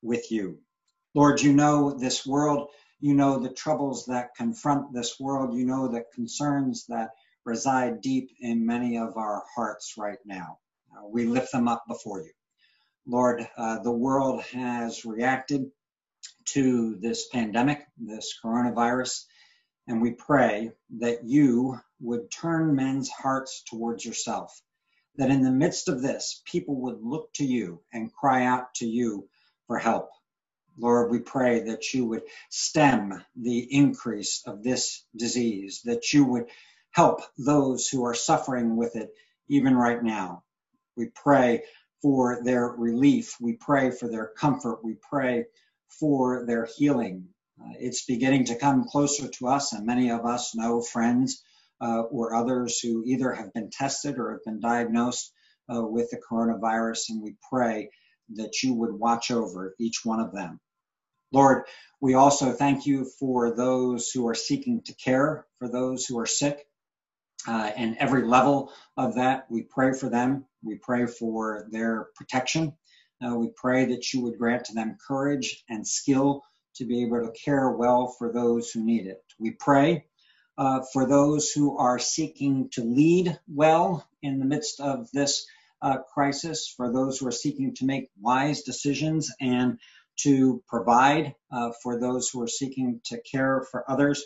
with 0.02 0.32
you. 0.32 0.60
Lord, 1.14 1.42
you 1.42 1.54
know 1.54 1.92
this 1.92 2.26
world. 2.26 2.70
You 3.00 3.14
know 3.14 3.40
the 3.40 3.54
troubles 3.54 4.06
that 4.08 4.36
confront 4.36 4.94
this 4.94 5.20
world. 5.20 5.56
You 5.58 5.66
know 5.66 5.88
the 5.88 6.04
concerns 6.14 6.86
that 6.88 7.12
reside 7.46 8.02
deep 8.02 8.32
in 8.40 8.66
many 8.66 8.98
of 8.98 9.18
our 9.18 9.44
hearts 9.56 9.96
right 9.98 10.20
now. 10.26 10.60
Uh, 10.96 11.08
we 11.08 11.26
lift 11.26 11.52
them 11.52 11.68
up 11.68 11.84
before 11.88 12.22
you. 12.22 12.32
Lord, 13.06 13.48
uh, 13.58 13.80
the 13.80 13.92
world 13.92 14.42
has 14.54 15.06
reacted 15.06 15.70
to 16.46 16.96
this 16.96 17.28
pandemic, 17.28 17.86
this 17.98 18.34
coronavirus, 18.44 19.26
and 19.88 20.02
we 20.02 20.12
pray 20.12 20.72
that 20.98 21.24
you 21.24 21.80
would 22.00 22.32
turn 22.32 22.76
men's 22.76 23.10
hearts 23.10 23.64
towards 23.70 24.04
yourself 24.04 24.62
that 25.18 25.30
in 25.30 25.44
the 25.44 25.52
midst 25.52 25.88
of 25.88 26.02
this, 26.02 26.42
people 26.46 26.82
would 26.82 27.02
look 27.02 27.32
to 27.34 27.46
you 27.46 27.82
and 27.94 28.14
cry 28.14 28.46
out 28.46 28.74
to 28.76 28.86
you 28.86 29.28
for 29.68 29.78
help. 29.78 30.10
Lord, 30.78 31.10
we 31.10 31.20
pray 31.20 31.62
that 31.62 31.94
you 31.94 32.06
would 32.06 32.24
stem 32.50 33.24
the 33.36 33.60
increase 33.74 34.44
of 34.46 34.62
this 34.62 35.06
disease, 35.16 35.82
that 35.86 36.12
you 36.12 36.26
would 36.26 36.46
help 36.92 37.22
those 37.38 37.88
who 37.88 38.06
are 38.06 38.14
suffering 38.14 38.76
with 38.76 38.96
it 38.96 39.10
even 39.48 39.76
right 39.76 40.04
now. 40.04 40.44
We 40.96 41.08
pray 41.14 41.64
for 42.02 42.44
their 42.44 42.68
relief. 42.68 43.36
We 43.40 43.54
pray 43.54 43.92
for 43.92 44.08
their 44.08 44.32
comfort. 44.38 44.84
We 44.84 44.96
pray 45.10 45.46
for 46.00 46.46
their 46.46 46.68
healing. 46.78 47.30
Uh, 47.60 47.74
it's 47.80 48.06
beginning 48.06 48.46
to 48.46 48.56
come 48.56 48.86
closer 48.86 49.28
to 49.28 49.48
us, 49.48 49.74
and 49.74 49.86
many 49.86 50.12
of 50.12 50.26
us 50.26 50.56
know 50.56 50.82
friends 50.82 51.42
uh, 51.82 52.02
or 52.02 52.36
others 52.36 52.80
who 52.80 53.04
either 53.06 53.34
have 53.34 53.54
been 53.54 53.70
tested 53.70 54.18
or 54.18 54.32
have 54.32 54.44
been 54.44 54.60
diagnosed 54.60 55.32
uh, 55.74 55.82
with 55.82 56.10
the 56.12 56.20
coronavirus. 56.30 57.10
And 57.10 57.22
we 57.22 57.36
pray 57.50 57.90
that 58.36 58.64
you 58.64 58.74
would 58.74 58.94
watch 58.94 59.32
over 59.32 59.76
each 59.80 60.04
one 60.04 60.20
of 60.20 60.34
them. 60.34 60.60
Lord, 61.32 61.64
we 62.00 62.14
also 62.14 62.52
thank 62.52 62.86
you 62.86 63.06
for 63.20 63.56
those 63.56 64.10
who 64.12 64.28
are 64.28 64.36
seeking 64.36 64.82
to 64.84 64.94
care 64.94 65.46
for 65.58 65.68
those 65.68 66.06
who 66.06 66.20
are 66.20 66.26
sick. 66.26 66.66
Uh, 67.48 67.72
and 67.76 67.98
every 67.98 68.24
level 68.24 68.72
of 68.98 69.16
that, 69.16 69.46
we 69.50 69.62
pray 69.62 69.94
for 69.94 70.10
them. 70.10 70.46
We 70.66 70.76
pray 70.76 71.06
for 71.06 71.68
their 71.72 72.08
protection. 72.16 72.74
Uh, 73.26 73.36
we 73.36 73.52
pray 73.56 73.86
that 73.86 74.14
you 74.14 74.22
would 74.24 74.38
grant 74.38 74.66
to 74.66 74.74
them 74.74 74.98
courage 75.08 75.64
and 75.70 75.88
skill 75.88 76.44
to 76.76 76.86
be 76.86 77.04
able 77.04 77.22
to 77.22 77.32
care 77.32 77.72
well 77.72 78.08
for 78.08 78.34
those 78.34 78.72
who 78.72 78.84
need 78.84 79.08
it. 79.08 79.24
We 79.40 79.52
pray 79.52 80.06
uh, 80.58 80.82
for 80.92 81.08
those 81.08 81.52
who 81.52 81.78
are 81.78 82.00
seeking 82.00 82.70
to 82.74 82.84
lead 82.84 83.40
well 83.48 84.08
in 84.22 84.40
the 84.40 84.46
midst 84.46 84.80
of 84.80 85.10
this 85.12 85.46
uh, 85.82 85.98
crisis, 86.14 86.74
for 86.76 86.92
those 86.92 87.20
who 87.20 87.28
are 87.28 87.32
seeking 87.32 87.76
to 87.76 87.86
make 87.86 88.10
wise 88.20 88.64
decisions 88.64 89.32
and 89.40 89.80
to 90.18 90.64
provide 90.68 91.36
uh, 91.52 91.72
for 91.84 92.00
those 92.00 92.30
who 92.30 92.42
are 92.42 92.48
seeking 92.48 93.02
to 93.06 93.22
care 93.22 93.66
for 93.70 93.90
others. 93.90 94.24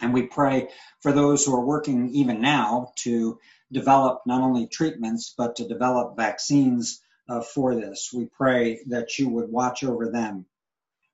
And 0.00 0.12
we 0.12 0.22
pray 0.22 0.68
for 1.00 1.12
those 1.12 1.44
who 1.44 1.54
are 1.54 1.64
working 1.64 2.10
even 2.14 2.40
now 2.40 2.92
to 2.96 3.38
develop 3.72 4.22
not 4.26 4.42
only 4.42 4.66
treatments, 4.66 5.34
but 5.36 5.56
to 5.56 5.68
develop 5.68 6.16
vaccines 6.16 7.00
uh, 7.28 7.40
for 7.40 7.74
this. 7.74 8.10
We 8.12 8.26
pray 8.26 8.80
that 8.88 9.18
you 9.18 9.28
would 9.30 9.50
watch 9.50 9.84
over 9.84 10.10
them. 10.10 10.46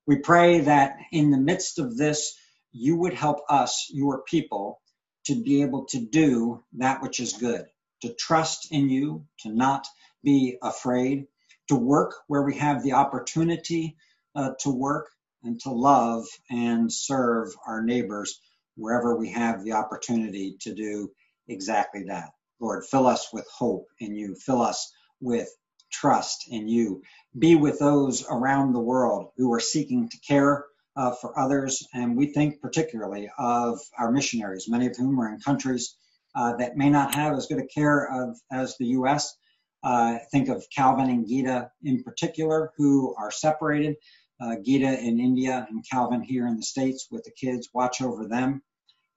We 0.05 0.17
pray 0.17 0.61
that 0.61 0.97
in 1.11 1.31
the 1.31 1.37
midst 1.37 1.79
of 1.79 1.97
this, 1.97 2.35
you 2.71 2.97
would 2.97 3.13
help 3.13 3.39
us, 3.49 3.89
your 3.93 4.23
people, 4.23 4.81
to 5.25 5.41
be 5.41 5.61
able 5.61 5.85
to 5.85 5.99
do 5.99 6.63
that 6.73 7.01
which 7.01 7.19
is 7.19 7.33
good, 7.33 7.65
to 8.01 8.13
trust 8.13 8.71
in 8.71 8.89
you, 8.89 9.25
to 9.39 9.49
not 9.49 9.85
be 10.23 10.57
afraid, 10.61 11.27
to 11.67 11.75
work 11.75 12.15
where 12.27 12.41
we 12.41 12.57
have 12.57 12.83
the 12.83 12.93
opportunity 12.93 13.95
uh, 14.35 14.51
to 14.59 14.69
work 14.69 15.09
and 15.43 15.59
to 15.61 15.71
love 15.71 16.25
and 16.49 16.91
serve 16.91 17.53
our 17.65 17.81
neighbors 17.83 18.39
wherever 18.75 19.17
we 19.17 19.29
have 19.29 19.63
the 19.63 19.73
opportunity 19.73 20.55
to 20.61 20.73
do 20.73 21.11
exactly 21.47 22.03
that. 22.07 22.29
Lord, 22.59 22.85
fill 22.85 23.07
us 23.07 23.33
with 23.33 23.47
hope 23.47 23.87
in 23.99 24.15
you. 24.15 24.35
Fill 24.35 24.61
us 24.61 24.91
with 25.19 25.49
trust 25.91 26.45
in 26.49 26.67
you. 26.67 27.01
Be 27.37 27.55
with 27.55 27.79
those 27.79 28.25
around 28.29 28.73
the 28.73 28.79
world 28.79 29.31
who 29.37 29.51
are 29.53 29.59
seeking 29.59 30.09
to 30.09 30.17
care 30.19 30.65
uh, 30.95 31.11
for 31.19 31.37
others. 31.37 31.87
And 31.93 32.17
we 32.17 32.27
think 32.27 32.61
particularly 32.61 33.29
of 33.37 33.79
our 33.97 34.11
missionaries, 34.11 34.69
many 34.69 34.87
of 34.87 34.95
whom 34.95 35.19
are 35.19 35.33
in 35.33 35.39
countries 35.39 35.95
uh, 36.35 36.55
that 36.57 36.77
may 36.77 36.89
not 36.89 37.15
have 37.15 37.33
as 37.33 37.47
good 37.47 37.59
a 37.59 37.67
care 37.67 38.05
of, 38.05 38.37
as 38.51 38.77
the 38.77 38.87
U.S. 38.87 39.35
Uh, 39.83 40.17
think 40.31 40.47
of 40.47 40.65
Calvin 40.75 41.09
and 41.09 41.27
Gita 41.27 41.71
in 41.83 42.03
particular, 42.03 42.71
who 42.77 43.15
are 43.17 43.31
separated. 43.31 43.95
Uh, 44.41 44.55
Gita 44.63 44.99
in 44.99 45.19
India 45.19 45.67
and 45.69 45.85
Calvin 45.89 46.21
here 46.23 46.47
in 46.47 46.57
the 46.57 46.63
States 46.63 47.07
with 47.11 47.23
the 47.23 47.31
kids. 47.31 47.69
Watch 47.73 48.01
over 48.01 48.27
them 48.27 48.63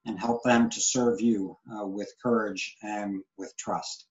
and 0.05 0.19
help 0.19 0.43
them 0.43 0.69
to 0.69 0.79
serve 0.79 1.21
you 1.21 1.57
uh, 1.71 1.85
with 1.85 2.13
courage 2.21 2.75
and 2.83 3.23
with 3.37 3.53
trust. 3.57 4.05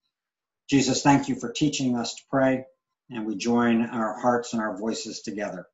Jesus, 0.69 1.03
thank 1.03 1.29
you 1.29 1.37
for 1.37 1.53
teaching 1.53 1.97
us 1.97 2.15
to 2.15 2.23
pray, 2.31 2.65
and 3.11 3.27
we 3.27 3.37
join 3.37 3.83
our 3.83 4.19
hearts 4.19 4.53
and 4.53 4.63
our 4.63 4.77
voices 4.79 5.21
together. 5.23 5.67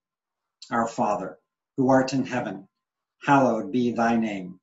Our 0.70 0.86
Father, 0.88 1.38
who 1.76 1.90
art 1.90 2.12
in 2.12 2.26
heaven, 2.26 2.68
hallowed 3.24 3.72
be 3.72 3.92
thy 3.92 4.16
name. 4.16 4.60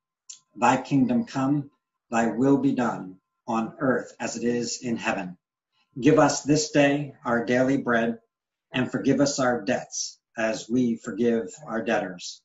Thy 0.56 0.82
kingdom 0.82 1.26
come, 1.26 1.72
thy 2.12 2.28
will 2.28 2.58
be 2.58 2.74
done, 2.74 3.18
on 3.48 3.74
earth 3.80 4.14
as 4.20 4.38
it 4.38 4.44
is 4.44 4.82
in 4.84 4.98
heaven. 4.98 5.38
Give 6.00 6.20
us 6.20 6.44
this 6.44 6.72
day 6.72 7.16
our 7.26 7.46
daily 7.46 7.78
bread, 7.78 8.20
and 8.74 8.92
forgive 8.92 9.22
us 9.22 9.40
our 9.40 9.62
debts 9.62 10.17
as 10.38 10.70
we 10.70 10.98
forgive 10.98 11.48
our 11.68 11.84
debtors. 11.84 12.42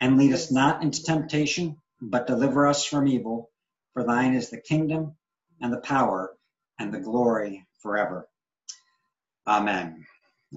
And 0.00 0.18
lead 0.18 0.32
us 0.34 0.52
not 0.52 0.82
into 0.82 1.02
temptation, 1.02 1.78
but 2.00 2.26
deliver 2.26 2.66
us 2.66 2.84
from 2.84 3.08
evil. 3.08 3.50
For 3.94 4.04
thine 4.04 4.34
is 4.34 4.50
the 4.50 4.60
kingdom, 4.60 5.16
and 5.60 5.72
the 5.72 5.80
power, 5.80 6.36
and 6.78 6.92
the 6.92 7.00
glory 7.00 7.66
forever. 7.82 8.28
Amen. 9.46 10.06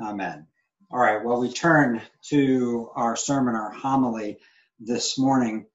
Amen. 0.01 0.47
All 0.91 0.99
right, 0.99 1.23
well, 1.23 1.39
we 1.39 1.51
turn 1.51 2.01
to 2.29 2.89
our 2.95 3.15
sermon, 3.15 3.55
our 3.55 3.71
homily 3.71 4.39
this 4.79 5.17
morning. 5.17 5.67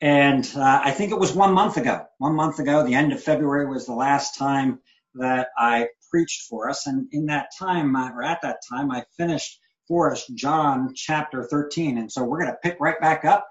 And 0.00 0.50
uh, 0.56 0.82
I 0.84 0.92
think 0.92 1.12
it 1.12 1.18
was 1.18 1.32
one 1.34 1.54
month 1.54 1.78
ago. 1.78 2.06
One 2.18 2.34
month 2.34 2.58
ago, 2.58 2.84
the 2.84 2.94
end 2.94 3.12
of 3.12 3.22
February 3.22 3.66
was 3.66 3.86
the 3.86 3.94
last 3.94 4.38
time 4.38 4.80
that 5.14 5.48
I 5.58 5.88
preached 6.10 6.42
for 6.48 6.70
us. 6.70 6.86
And 6.86 7.08
in 7.12 7.26
that 7.26 7.50
time, 7.58 7.96
uh, 7.96 8.12
or 8.12 8.22
at 8.22 8.42
that 8.42 8.58
time, 8.70 8.90
I 8.90 9.04
finished 9.16 9.58
for 9.90 10.12
us 10.12 10.24
John 10.28 10.94
chapter 10.94 11.42
13. 11.42 11.98
And 11.98 12.12
so 12.12 12.22
we're 12.22 12.40
going 12.40 12.52
to 12.52 12.58
pick 12.62 12.78
right 12.78 13.00
back 13.00 13.24
up 13.24 13.48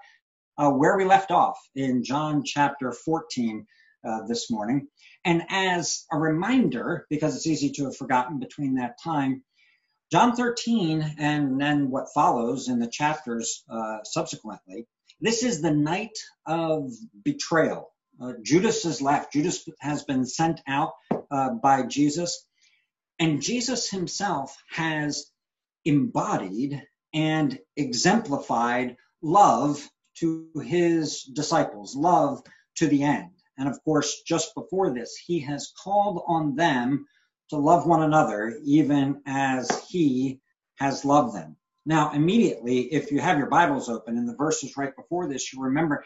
uh, 0.56 0.70
where 0.70 0.96
we 0.96 1.04
left 1.04 1.30
off 1.30 1.58
in 1.76 2.02
John 2.02 2.44
chapter 2.44 2.92
14 2.92 3.66
uh, 4.08 4.26
this 4.26 4.50
morning. 4.50 4.88
And 5.22 5.42
as 5.50 6.06
a 6.10 6.16
reminder, 6.16 7.06
because 7.10 7.36
it's 7.36 7.46
easy 7.46 7.72
to 7.72 7.84
have 7.84 7.96
forgotten 7.96 8.38
between 8.38 8.76
that 8.76 8.96
time, 9.04 9.44
John 10.10 10.34
13 10.34 11.16
and 11.18 11.60
then 11.60 11.90
what 11.90 12.14
follows 12.14 12.68
in 12.68 12.78
the 12.78 12.88
chapters 12.90 13.62
uh, 13.70 13.98
subsequently, 14.04 14.86
this 15.20 15.42
is 15.42 15.60
the 15.60 15.74
night 15.74 16.16
of 16.46 16.90
betrayal. 17.22 17.90
Uh, 18.18 18.32
Judas 18.42 18.86
is 18.86 19.02
left. 19.02 19.34
Judas 19.34 19.68
has 19.80 20.04
been 20.04 20.24
sent 20.24 20.62
out 20.66 20.92
uh, 21.30 21.50
by 21.50 21.82
Jesus. 21.82 22.46
And 23.18 23.42
Jesus 23.42 23.90
himself 23.90 24.56
has 24.70 25.29
embodied 25.84 26.82
and 27.12 27.58
exemplified 27.76 28.96
love 29.22 29.88
to 30.16 30.48
his 30.62 31.22
disciples, 31.24 31.96
love 31.96 32.42
to 32.76 32.86
the 32.86 33.02
end. 33.02 33.30
And 33.58 33.68
of 33.68 33.82
course, 33.84 34.22
just 34.26 34.54
before 34.54 34.92
this, 34.92 35.16
he 35.16 35.40
has 35.40 35.72
called 35.82 36.22
on 36.26 36.54
them 36.56 37.06
to 37.50 37.56
love 37.56 37.86
one 37.86 38.02
another 38.02 38.58
even 38.64 39.22
as 39.26 39.68
he 39.88 40.40
has 40.76 41.04
loved 41.04 41.36
them. 41.36 41.56
Now, 41.84 42.12
immediately, 42.12 42.80
if 42.92 43.10
you 43.10 43.20
have 43.20 43.38
your 43.38 43.48
Bibles 43.48 43.88
open 43.88 44.16
in 44.16 44.26
the 44.26 44.36
verses 44.36 44.76
right 44.76 44.94
before 44.94 45.28
this, 45.28 45.52
you 45.52 45.62
remember 45.62 46.04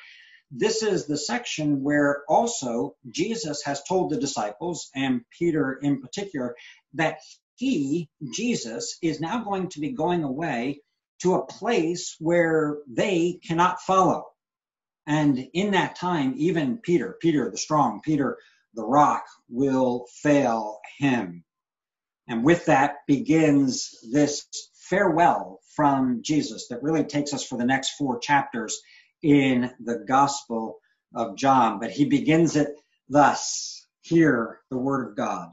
this 0.51 0.83
is 0.83 1.07
the 1.07 1.19
section 1.19 1.83
where 1.83 2.23
also 2.29 2.97
Jesus 3.11 3.63
has 3.65 3.83
told 3.83 4.11
the 4.11 4.21
disciples, 4.21 4.91
and 4.95 5.23
Peter 5.37 5.79
in 5.83 6.01
particular, 6.01 6.55
that 6.95 7.19
he, 7.57 8.09
Jesus, 8.33 8.99
is 9.03 9.21
now 9.21 9.45
going 9.45 9.69
to 9.71 9.81
be 9.81 9.93
going 9.93 10.25
away 10.25 10.81
to 11.23 11.35
a 11.35 11.47
place 11.47 12.17
where 12.19 12.79
they 12.89 13.39
cannot 13.47 13.81
follow. 13.81 14.27
And 15.07 15.39
in 15.53 15.73
that 15.73 15.97
time, 15.97 16.35
even 16.37 16.79
Peter, 16.79 17.17
Peter 17.21 17.51
the 17.51 17.59
strong, 17.59 18.01
Peter 18.03 18.39
the 18.75 18.85
rock 18.85 19.25
will 19.49 20.07
fail 20.23 20.81
him. 20.99 21.45
And 22.27 22.45
with 22.45 22.67
that 22.67 22.97
begins 23.07 23.95
this 24.11 24.47
farewell 24.89 25.61
from 25.77 26.23
Jesus 26.23 26.69
that 26.69 26.83
really 26.83 27.05
takes 27.05 27.33
us 27.33 27.45
for 27.45 27.57
the 27.57 27.65
next 27.65 27.91
four 27.91 28.19
chapters 28.19 28.81
in 29.23 29.71
the 29.79 30.05
Gospel 30.09 30.79
of 31.15 31.37
John. 31.37 31.79
But 31.79 31.91
he 31.91 32.07
begins 32.07 32.57
it 32.57 32.69
thus 33.09 33.85
Hear 34.05 34.61
the 34.71 34.77
word 34.77 35.09
of 35.09 35.17
God. 35.17 35.53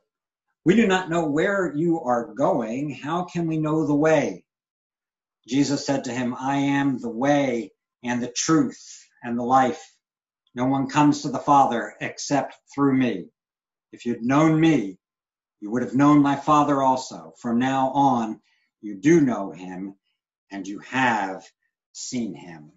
we 0.63 0.75
do 0.75 0.87
not 0.87 1.09
know 1.09 1.25
where 1.27 1.73
you 1.75 2.01
are 2.01 2.33
going. 2.33 2.91
How 2.91 3.25
can 3.25 3.47
we 3.47 3.57
know 3.57 3.85
the 3.85 3.95
way? 3.95 4.43
Jesus 5.47 5.85
said 5.85 6.03
to 6.03 6.11
him, 6.11 6.35
I 6.39 6.57
am 6.57 6.99
the 6.99 7.09
way 7.09 7.71
and 8.03 8.21
the 8.21 8.31
truth 8.31 9.07
and 9.23 9.37
the 9.37 9.43
life. 9.43 9.81
No 10.53 10.65
one 10.65 10.87
comes 10.87 11.21
to 11.21 11.29
the 11.29 11.39
Father 11.39 11.93
except 11.99 12.55
through 12.73 12.97
me. 12.97 13.27
If 13.91 14.05
you'd 14.05 14.23
known 14.23 14.59
me, 14.59 14.99
you 15.61 15.71
would 15.71 15.81
have 15.81 15.95
known 15.95 16.21
my 16.21 16.35
Father 16.35 16.81
also. 16.81 17.33
From 17.41 17.59
now 17.59 17.91
on, 17.91 18.39
you 18.81 18.95
do 18.95 19.21
know 19.21 19.51
him 19.51 19.95
and 20.51 20.67
you 20.67 20.79
have 20.79 21.43
seen 21.93 22.35
him. 22.35 22.71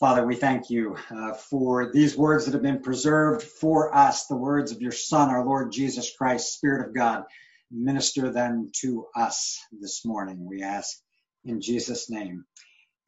Father, 0.00 0.24
we 0.24 0.36
thank 0.36 0.70
you 0.70 0.96
uh, 1.10 1.34
for 1.34 1.90
these 1.92 2.16
words 2.16 2.44
that 2.44 2.54
have 2.54 2.62
been 2.62 2.82
preserved 2.82 3.42
for 3.42 3.92
us, 3.96 4.26
the 4.26 4.36
words 4.36 4.70
of 4.70 4.80
your 4.80 4.92
Son, 4.92 5.28
our 5.28 5.44
Lord 5.44 5.72
Jesus 5.72 6.14
Christ, 6.16 6.54
Spirit 6.54 6.86
of 6.86 6.94
God. 6.94 7.24
Minister 7.72 8.30
them 8.30 8.70
to 8.82 9.06
us 9.16 9.58
this 9.72 10.04
morning, 10.04 10.46
we 10.46 10.62
ask 10.62 10.98
In 11.44 11.60
Jesus' 11.60 12.10
name, 12.10 12.44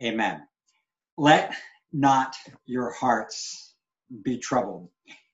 amen. 0.02 0.42
Let 1.16 1.54
not 1.92 2.34
your 2.66 2.92
hearts 2.92 3.74
be 4.24 4.38
troubled. 4.38 4.88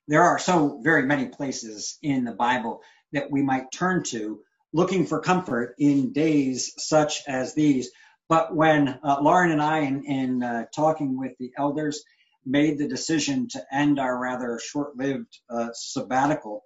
There 0.08 0.24
are 0.24 0.38
so 0.38 0.80
very 0.84 1.04
many 1.06 1.28
places 1.28 1.98
in 2.02 2.24
the 2.24 2.32
Bible 2.32 2.82
that 3.12 3.30
we 3.30 3.42
might 3.42 3.72
turn 3.72 4.02
to 4.04 4.40
looking 4.74 5.06
for 5.06 5.20
comfort 5.20 5.74
in 5.78 6.12
days 6.12 6.74
such 6.76 7.22
as 7.26 7.54
these. 7.54 7.90
But 8.28 8.54
when 8.54 8.88
uh, 8.88 9.18
Lauren 9.20 9.52
and 9.52 9.62
I, 9.62 9.80
in, 9.80 10.04
in 10.04 10.42
uh, 10.42 10.64
talking 10.74 11.18
with 11.18 11.32
the 11.38 11.52
elders, 11.56 12.02
made 12.44 12.78
the 12.78 12.88
decision 12.88 13.48
to 13.48 13.64
end 13.72 13.98
our 13.98 14.16
rather 14.18 14.60
short-lived 14.62 15.38
uh, 15.50 15.68
sabbatical, 15.74 16.62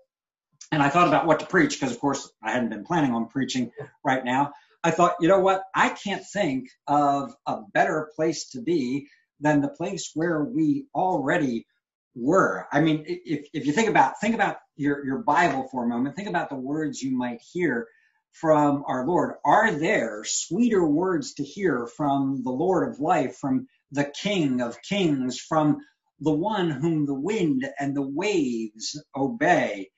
and 0.73 0.83
I 0.83 0.89
thought 0.89 1.09
about 1.09 1.27
what 1.27 1.41
to 1.41 1.47
preach 1.47 1.79
because, 1.79 1.93
of 1.95 2.01
course, 2.01 2.31
I 2.43 2.53
hadn't 2.53 2.71
been 2.71 2.85
planning 2.85 3.13
on 3.13 3.29
preaching 3.29 3.73
right 4.05 4.25
now. 4.25 4.53
I 4.83 4.91
thought, 4.91 5.17
you 5.21 5.29
know 5.29 5.41
what? 5.41 5.65
I 5.75 5.91
can't 5.91 6.25
think 6.25 6.69
of 6.87 7.35
a 7.47 7.61
better 7.75 8.11
place 8.15 8.51
to 8.51 8.63
be 8.63 9.09
than 9.41 9.61
the 9.61 9.69
place 9.69 10.13
where 10.15 10.45
we 10.45 10.87
already 10.95 11.67
were. 12.15 12.67
I 12.73 12.81
mean, 12.81 13.05
if, 13.07 13.49
if 13.53 13.67
you 13.67 13.73
think 13.73 13.89
about 13.89 14.21
think 14.21 14.35
about 14.35 14.57
your, 14.77 15.05
your 15.05 15.19
Bible 15.19 15.69
for 15.71 15.85
a 15.85 15.89
moment, 15.89 16.17
think 16.17 16.29
about 16.29 16.49
the 16.49 16.57
words 16.57 17.03
you 17.03 17.17
might 17.17 17.41
hear 17.53 17.89
from 18.33 18.85
our 18.87 19.07
Lord. 19.07 19.35
Are 19.45 19.73
there 19.73 20.23
sweeter 20.25 20.87
words 20.87 21.35
to 21.35 21.45
hear 21.45 21.87
from 21.87 22.43
the 22.45 22.51
Lord 22.53 22.91
of 22.91 23.01
life, 23.01 23.37
from 23.39 23.69
the 23.93 24.05
King 24.05 24.61
of 24.61 24.83
kings, 24.83 25.39
from 25.41 25.79
the 26.21 26.33
one 26.33 26.71
whom 26.71 27.07
the 27.07 27.15
wind 27.15 27.67
and 27.81 27.97
the 27.97 28.03
waves 28.07 29.03
obey, 29.17 29.91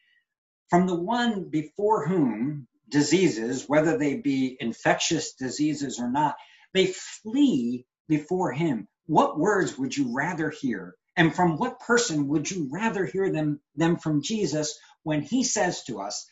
from 0.70 0.86
the 0.86 1.00
one 1.00 1.50
before 1.50 2.06
whom 2.06 2.68
diseases, 2.90 3.68
whether 3.68 3.98
they 3.98 4.16
be 4.16 4.56
infectious 4.60 5.34
diseases 5.34 6.00
or 6.00 6.10
not, 6.10 6.36
they 6.74 6.88
flee 6.88 7.86
before 8.08 8.52
him. 8.52 8.88
What 9.06 9.38
words 9.38 9.78
would 9.78 9.96
you 9.96 10.14
rather 10.14 10.50
hear? 10.50 10.94
And 11.16 11.34
from 11.34 11.58
what 11.58 11.80
person 11.80 12.28
would 12.28 12.50
you 12.50 12.68
rather 12.72 13.06
hear 13.06 13.32
them, 13.32 13.60
them 13.76 13.98
from 13.98 14.22
Jesus 14.22 14.78
when 15.04 15.22
he 15.22 15.44
says 15.44 15.84
to 15.84 16.00
us, 16.00 16.26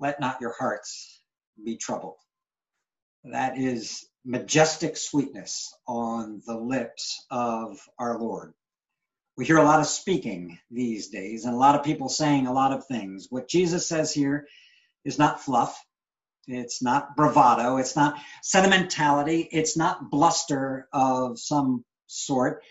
let 0.00 0.20
not 0.20 0.40
your 0.40 0.54
hearts 0.58 1.13
be 1.62 1.76
troubled? 1.76 2.16
That 3.24 3.58
is 3.58 4.06
majestic 4.24 4.96
sweetness 4.96 5.74
on 5.86 6.42
the 6.46 6.56
lips 6.56 7.24
of 7.30 7.78
our 7.98 8.18
Lord. 8.18 8.54
We 9.36 9.46
hear 9.46 9.58
a 9.58 9.64
lot 9.64 9.80
of 9.80 9.86
speaking 9.86 10.58
these 10.70 11.08
days 11.08 11.44
and 11.44 11.54
a 11.54 11.58
lot 11.58 11.74
of 11.74 11.84
people 11.84 12.08
saying 12.08 12.46
a 12.46 12.52
lot 12.52 12.72
of 12.72 12.86
things. 12.86 13.28
What 13.30 13.48
Jesus 13.48 13.88
says 13.88 14.12
here 14.12 14.46
is 15.04 15.18
not 15.18 15.42
fluff. 15.42 15.78
It's 16.48 16.82
not 16.82 17.16
bravado. 17.16 17.78
It's 17.78 17.96
not 17.96 18.18
sentimentality. 18.42 19.48
It's 19.50 19.76
not 19.76 20.10
bluster 20.10 20.88
of 20.92 21.38
some 21.38 21.84
sort. 22.06 22.62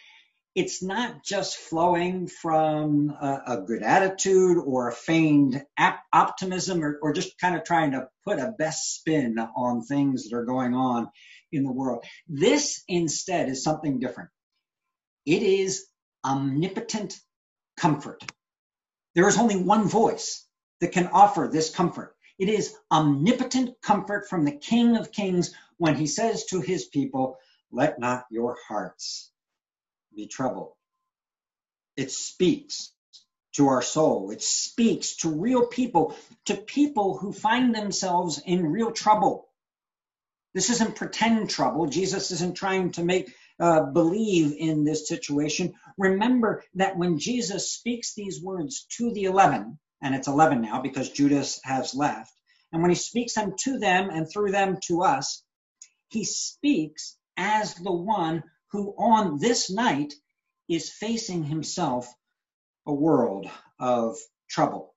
It's 0.56 0.84
not 0.84 1.24
just 1.24 1.58
flowing 1.58 2.28
from 2.28 3.10
a, 3.10 3.42
a 3.48 3.62
good 3.62 3.82
attitude 3.82 4.58
or 4.64 4.88
a 4.88 4.94
feigned 4.94 5.66
ap- 5.78 6.04
optimism 6.14 6.84
or, 6.84 7.00
or 7.02 7.14
just 7.14 7.40
kind 7.40 7.56
of 7.56 7.64
trying 7.64 7.92
to 7.92 8.08
put 8.24 8.38
a 8.38 8.54
best 8.58 8.96
spin 8.96 9.40
on 9.40 9.82
things 9.82 10.30
that 10.30 10.36
are 10.38 10.46
going 10.46 10.76
on 10.76 11.10
in 11.52 11.64
the 11.64 11.72
world. 11.72 12.06
This 12.28 12.84
instead 12.88 13.50
is 13.50 13.64
something 13.64 14.00
different. 14.00 14.30
It 15.26 15.42
is 15.42 15.88
omnipotent 16.24 17.20
comfort. 17.78 18.24
There 19.16 19.28
is 19.28 19.40
only 19.40 19.58
one 19.58 19.88
voice 19.88 20.46
that 20.82 20.92
can 20.92 21.08
offer 21.08 21.50
this 21.52 21.74
comfort. 21.74 22.16
It 22.38 22.50
is 22.50 22.76
omnipotent 22.92 23.82
comfort 23.82 24.30
from 24.30 24.46
the 24.46 24.58
King 24.58 24.98
of 24.98 25.12
Kings 25.12 25.52
when 25.78 25.96
he 25.96 26.06
says 26.06 26.46
to 26.48 26.62
his 26.62 26.86
people, 26.86 27.38
Let 27.72 28.00
not 28.00 28.26
your 28.30 28.58
hearts 28.68 29.33
be 30.16 30.28
troubled. 30.28 30.74
It 31.96 32.12
speaks 32.12 32.92
to 33.54 33.68
our 33.68 33.82
soul. 33.82 34.32
It 34.32 34.42
speaks 34.42 35.18
to 35.18 35.30
real 35.30 35.68
people, 35.68 36.16
to 36.46 36.56
people 36.56 37.18
who 37.18 37.32
find 37.32 37.74
themselves 37.74 38.42
in 38.44 38.72
real 38.72 38.92
trouble. 38.92 39.48
This 40.54 40.70
isn't 40.70 40.96
pretend 40.96 41.50
trouble. 41.50 41.88
Jesus 41.88 42.32
isn't 42.32 42.56
trying 42.56 42.92
to 42.94 43.04
make 43.04 43.34
uh, 43.60 43.84
believe 43.84 44.56
in 44.58 44.84
this 44.84 45.08
situation. 45.08 45.74
Remember 45.98 46.64
that 46.76 46.98
when 46.98 47.20
Jesus 47.20 47.72
speaks 47.72 48.14
these 48.14 48.42
words 48.42 48.86
to 48.98 49.12
the 49.14 49.26
11, 49.26 49.78
and 50.02 50.16
it's 50.16 50.28
11 50.28 50.62
now 50.62 50.82
because 50.82 51.10
Judas 51.10 51.60
has 51.64 51.94
left. 51.94 52.34
And 52.72 52.82
when 52.82 52.92
he 52.92 52.96
speaks 52.96 53.34
them 53.36 53.54
to 53.60 53.78
them 53.78 54.10
and 54.10 54.28
through 54.30 54.52
them 54.52 54.78
to 54.88 55.04
us, 55.04 55.44
he 56.10 56.24
speaks 56.24 57.16
as 57.38 57.76
the 57.76 57.92
one 57.92 58.44
who 58.74 58.96
on 58.98 59.38
this 59.40 59.72
night 59.72 60.14
is 60.68 60.90
facing 60.90 61.44
himself 61.44 62.12
a 62.88 62.94
world 62.94 63.48
of 63.80 64.18
trouble. 64.50 64.96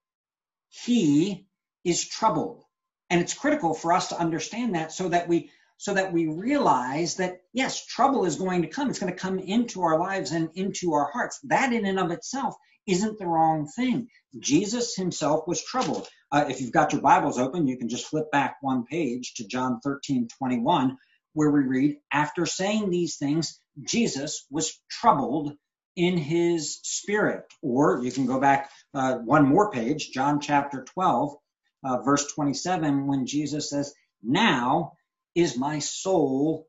He 0.71 1.47
is 1.85 2.09
troubled. 2.09 2.65
And 3.11 3.21
it's 3.21 3.35
critical 3.35 3.75
for 3.75 3.93
us 3.93 4.09
to 4.09 4.19
understand 4.19 4.75
that 4.75 4.93
so 4.93 5.11
that 5.11 5.29
we 5.29 5.51
so 5.77 5.93
that 5.93 6.11
we 6.11 6.27
realize 6.27 7.17
that 7.17 7.43
yes, 7.53 7.85
trouble 7.85 8.25
is 8.25 8.37
going 8.37 8.63
to 8.63 8.69
come. 8.69 8.89
It's 8.89 8.99
going 8.99 9.13
to 9.13 9.19
come 9.19 9.39
into 9.39 9.83
our 9.83 9.99
lives 9.99 10.33
and 10.33 10.49
into 10.55 10.95
our 10.95 11.11
hearts. 11.13 11.39
That 11.45 11.75
in 11.75 11.85
and 11.85 12.01
of 12.01 12.11
itself 12.11 12.57
isn't 12.87 13.19
the 13.19 13.27
wrong 13.27 13.69
thing. 13.69 14.09
Jesus 14.41 14.97
himself 14.97 15.47
was 15.47 15.63
troubled. 15.63 16.09
Uh, 16.33 16.47
if 16.49 16.63
you've 16.63 16.73
got 16.73 16.95
your 16.95 17.03
Bibles 17.03 17.39
open, 17.39 17.69
you 17.69 17.77
can 17.77 17.91
just 17.91 18.07
flip 18.07 18.31
back 18.33 18.57
one 18.63 18.87
page 18.87 19.35
to 19.35 19.47
John 19.47 19.81
13, 19.85 20.29
21, 20.39 20.97
where 21.35 21.51
we 21.51 21.61
read, 21.61 21.97
After 22.11 22.47
saying 22.47 22.89
these 22.89 23.17
things, 23.17 23.61
Jesus 23.83 24.47
was 24.51 24.79
troubled 24.91 25.55
in 25.97 26.17
his 26.19 26.81
spirit. 26.83 27.45
Or 27.63 28.01
you 28.03 28.13
can 28.13 28.27
go 28.27 28.41
back 28.41 28.71
uh, 28.95 29.17
one 29.17 29.47
more 29.49 29.71
page, 29.71 30.11
John 30.13 30.41
chapter 30.41 30.85
12, 30.85 31.37
uh, 31.85 31.99
verse 32.03 32.33
27, 32.33 33.07
when 33.07 33.27
Jesus 33.27 33.71
says, 33.71 33.95
Now 34.23 34.95
is 35.35 35.59
my 35.59 35.81
soul 35.81 36.69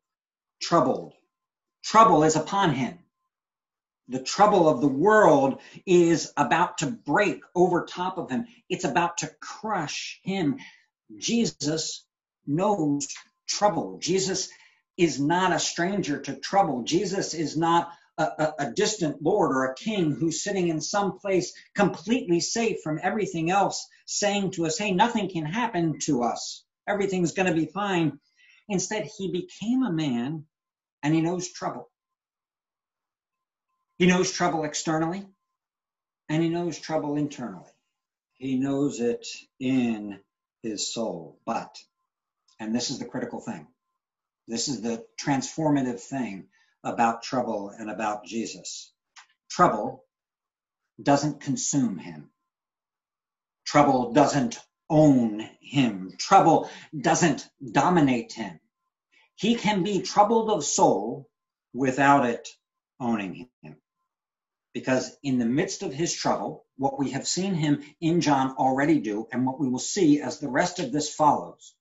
troubled. 0.62 1.14
Trouble 1.84 2.24
is 2.24 2.36
upon 2.36 2.74
him 2.74 3.00
the 4.10 4.20
trouble 4.22 4.70
of 4.70 4.82
the 4.82 4.90
world 4.90 5.62
is 5.88 6.32
about 6.38 6.80
to 6.80 6.88
break 6.88 7.42
over 7.56 7.86
top 7.86 8.20
of 8.20 8.30
him. 8.32 8.48
It's 8.70 8.86
about 8.86 9.20
to 9.20 9.32
crush 9.42 10.22
him. 10.24 10.60
Jesus 11.18 12.06
knows 12.48 13.10
trouble. 13.50 14.00
Jesus 14.00 14.50
is 14.98 15.20
not 15.20 15.54
a 15.54 15.60
stranger 15.60 16.20
to 16.20 16.36
trouble. 16.36 16.84
Jesus 16.84 17.34
is 17.34 17.56
not 17.56 17.92
a, 18.18 18.24
a, 18.24 18.54
a, 18.60 18.72
distant 18.72 19.22
lord 19.22 19.52
or 19.52 19.66
a 19.66 19.76
king 19.76 20.12
who's 20.12 20.44
sitting 20.44 20.70
in 20.70 20.82
some 20.82 21.20
place 21.20 21.54
completely 21.76 22.40
safe 22.40 22.78
from 22.84 23.00
everything 23.04 23.52
else, 23.52 23.88
saying 24.06 24.52
to 24.52 24.66
us, 24.66 24.78
hey, 24.78 24.92
nothing 24.92 25.30
can 25.30 25.46
happen 25.46 26.00
to 26.00 26.24
us. 26.24 26.64
Everything's 26.88 27.34
going 27.34 27.48
to 27.48 27.54
be 27.54 27.68
fine. 27.68 28.20
Instead, 28.68 29.08
he 29.18 29.32
became 29.32 29.84
a 29.84 29.92
man 29.92 30.46
and 31.04 31.14
he 31.14 31.22
knows 31.22 31.52
trouble. 31.52 31.90
He 34.00 34.08
knows 34.08 34.32
trouble 34.32 34.64
externally 34.64 35.28
and 36.30 36.44
he 36.44 36.50
knows 36.50 36.80
trouble 36.80 37.18
internally. 37.18 37.72
He 38.34 38.58
knows 38.58 39.00
it 39.00 39.26
in 39.60 40.20
his 40.64 40.94
soul. 40.94 41.40
But, 41.46 41.78
and 42.60 42.74
this 42.74 42.90
is 42.90 43.00
the 43.00 43.06
critical 43.06 43.40
thing, 43.40 43.68
this 44.48 44.68
is 44.68 44.82
the 44.82 45.06
transformative 45.20 46.00
thing 46.00 46.48
about 46.84 47.24
trouble 47.24 47.70
and 47.70 47.90
about 47.90 48.26
Jesus. 48.26 48.94
Trouble 49.50 50.06
doesn't 51.02 51.42
consume 51.42 51.98
him. 51.98 52.30
Trouble 53.66 54.14
doesn't 54.14 54.60
own 54.90 55.42
him. 55.62 56.14
Trouble 56.18 56.70
doesn't 57.00 57.48
dominate 57.72 58.34
him. 58.34 58.60
He 59.36 59.56
can 59.56 59.84
be 59.84 60.02
troubled 60.02 60.50
of 60.50 60.64
soul 60.64 61.30
without 61.74 62.26
it 62.26 62.48
owning 63.00 63.50
him 63.62 63.78
because 64.74 65.18
in 65.24 65.40
the 65.40 65.46
midst 65.46 65.82
of 65.82 65.92
his 65.92 66.14
trouble, 66.14 66.64
what 66.78 67.00
we 67.00 67.10
have 67.10 67.28
seen 67.28 67.56
him 67.56 67.82
in 68.00 68.22
John 68.22 68.52
already 68.58 69.00
do, 69.00 69.28
and 69.32 69.44
what 69.44 69.60
we 69.60 69.68
will 69.68 69.80
see 69.80 70.22
as 70.22 70.40
the 70.40 70.50
rest 70.50 70.78
of 70.78 70.92
this 70.92 71.12
follows, 71.12 71.74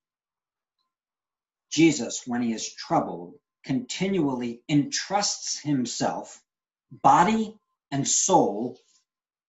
Jesus, 1.77 2.27
when 2.27 2.41
he 2.41 2.55
is 2.55 2.73
troubled, 2.73 3.35
continually 3.63 4.63
entrusts 4.67 5.61
himself, 5.61 6.43
body 6.91 7.55
and 7.91 8.09
soul, 8.09 8.79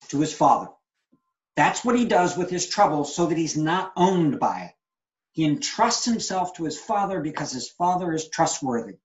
to 0.09 0.19
his 0.19 0.33
Father. 0.33 0.69
That's 1.55 1.85
what 1.85 1.97
he 1.97 2.03
does 2.03 2.37
with 2.37 2.49
his 2.49 2.67
trouble 2.67 3.05
so 3.05 3.27
that 3.27 3.37
he's 3.37 3.55
not 3.55 3.93
owned 3.95 4.41
by 4.41 4.63
it. 4.63 4.71
He 5.31 5.45
entrusts 5.45 6.03
himself 6.03 6.55
to 6.55 6.65
his 6.65 6.77
Father 6.77 7.21
because 7.21 7.53
his 7.53 7.69
Father 7.69 8.11
is 8.11 8.27
trustworthy. 8.27 8.97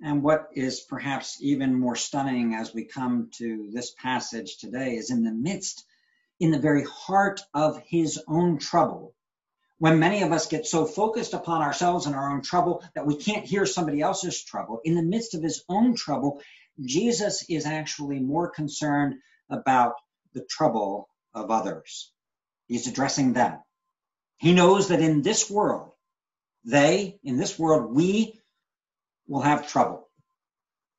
And 0.00 0.22
what 0.22 0.50
is 0.52 0.82
perhaps 0.82 1.38
even 1.40 1.74
more 1.74 1.96
stunning 1.96 2.54
as 2.54 2.72
we 2.72 2.84
come 2.84 3.30
to 3.38 3.70
this 3.72 3.90
passage 3.90 4.58
today 4.58 4.94
is 4.94 5.10
in 5.10 5.24
the 5.24 5.32
midst, 5.32 5.84
in 6.38 6.52
the 6.52 6.60
very 6.60 6.84
heart 6.84 7.40
of 7.52 7.82
his 7.88 8.22
own 8.28 8.58
trouble, 8.58 9.15
when 9.78 9.98
many 9.98 10.22
of 10.22 10.32
us 10.32 10.46
get 10.46 10.66
so 10.66 10.86
focused 10.86 11.34
upon 11.34 11.62
ourselves 11.62 12.06
and 12.06 12.14
our 12.14 12.32
own 12.32 12.42
trouble 12.42 12.82
that 12.94 13.06
we 13.06 13.16
can't 13.16 13.44
hear 13.44 13.66
somebody 13.66 14.00
else's 14.00 14.42
trouble, 14.42 14.80
in 14.84 14.94
the 14.94 15.02
midst 15.02 15.34
of 15.34 15.42
his 15.42 15.64
own 15.68 15.94
trouble, 15.94 16.40
Jesus 16.80 17.44
is 17.48 17.66
actually 17.66 18.20
more 18.20 18.50
concerned 18.50 19.16
about 19.50 19.94
the 20.32 20.44
trouble 20.48 21.08
of 21.34 21.50
others. 21.50 22.12
He's 22.68 22.86
addressing 22.86 23.32
them. 23.32 23.58
He 24.38 24.52
knows 24.52 24.88
that 24.88 25.00
in 25.00 25.22
this 25.22 25.50
world, 25.50 25.92
they, 26.64 27.18
in 27.22 27.36
this 27.36 27.58
world, 27.58 27.94
we 27.94 28.40
will 29.28 29.42
have 29.42 29.68
trouble. 29.68 30.08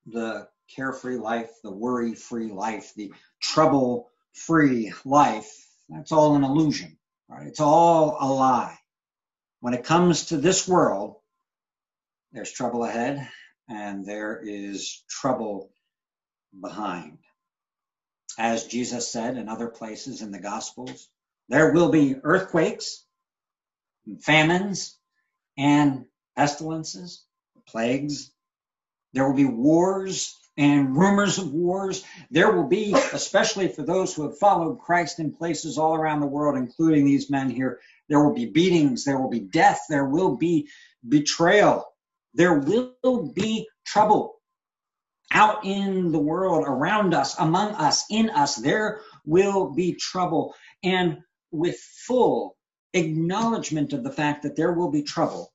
The 0.05 0.47
carefree 0.75 1.17
life, 1.17 1.49
the 1.63 1.71
worry 1.71 2.15
free 2.15 2.51
life, 2.51 2.93
the 2.95 3.13
trouble 3.41 4.09
free 4.33 4.93
life, 5.03 5.51
that's 5.89 6.11
all 6.11 6.35
an 6.35 6.43
illusion. 6.43 6.96
Right? 7.29 7.47
It's 7.47 7.59
all 7.59 8.17
a 8.19 8.27
lie. 8.31 8.77
When 9.59 9.73
it 9.73 9.83
comes 9.83 10.25
to 10.27 10.37
this 10.37 10.67
world, 10.67 11.15
there's 12.31 12.51
trouble 12.51 12.83
ahead 12.85 13.27
and 13.69 14.05
there 14.05 14.39
is 14.43 15.03
trouble 15.09 15.71
behind. 16.59 17.17
As 18.37 18.65
Jesus 18.65 19.11
said 19.11 19.35
in 19.35 19.49
other 19.49 19.67
places 19.67 20.21
in 20.21 20.31
the 20.31 20.39
Gospels, 20.39 21.09
there 21.49 21.73
will 21.73 21.89
be 21.89 22.15
earthquakes, 22.23 23.03
famines, 24.21 24.97
and 25.57 26.05
pestilences, 26.35 27.25
plagues. 27.67 28.31
There 29.13 29.27
will 29.27 29.35
be 29.35 29.45
wars 29.45 30.35
and 30.57 30.97
rumors 30.97 31.37
of 31.37 31.53
wars. 31.53 32.03
There 32.31 32.51
will 32.51 32.67
be, 32.67 32.93
especially 33.13 33.67
for 33.67 33.83
those 33.83 34.13
who 34.13 34.23
have 34.23 34.37
followed 34.37 34.79
Christ 34.79 35.19
in 35.19 35.31
places 35.31 35.77
all 35.77 35.95
around 35.95 36.21
the 36.21 36.27
world, 36.27 36.57
including 36.57 37.05
these 37.05 37.29
men 37.29 37.49
here, 37.49 37.79
there 38.09 38.23
will 38.23 38.33
be 38.33 38.47
beatings, 38.47 39.03
there 39.03 39.19
will 39.19 39.29
be 39.29 39.41
death, 39.41 39.81
there 39.89 40.05
will 40.05 40.35
be 40.35 40.67
betrayal, 41.07 41.85
there 42.33 42.59
will 42.59 43.31
be 43.33 43.67
trouble. 43.85 44.33
Out 45.31 45.65
in 45.65 46.11
the 46.13 46.19
world, 46.19 46.65
around 46.65 47.13
us, 47.13 47.37
among 47.37 47.73
us, 47.73 48.05
in 48.09 48.29
us, 48.29 48.55
there 48.55 49.01
will 49.25 49.73
be 49.73 49.93
trouble. 49.93 50.55
And 50.83 51.17
with 51.51 51.77
full 51.77 52.55
acknowledgement 52.93 53.91
of 53.91 54.03
the 54.03 54.11
fact 54.11 54.43
that 54.43 54.55
there 54.55 54.71
will 54.71 54.89
be 54.89 55.03
trouble, 55.03 55.51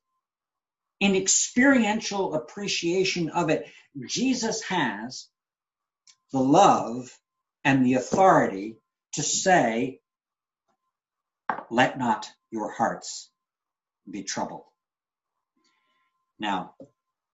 and 1.03 1.17
experiential 1.17 2.33
appreciation 2.33 3.29
of 3.29 3.49
it, 3.49 3.69
Jesus 4.07 4.61
has 4.63 5.27
the 6.31 6.39
love 6.39 7.11
and 7.65 7.85
the 7.85 7.95
authority 7.95 8.77
to 9.11 9.21
say, 9.21 9.99
let 11.69 11.99
not 11.99 12.27
your 12.51 12.71
hearts 12.71 13.29
be 14.09 14.23
troubled. 14.23 14.63
Now, 16.39 16.75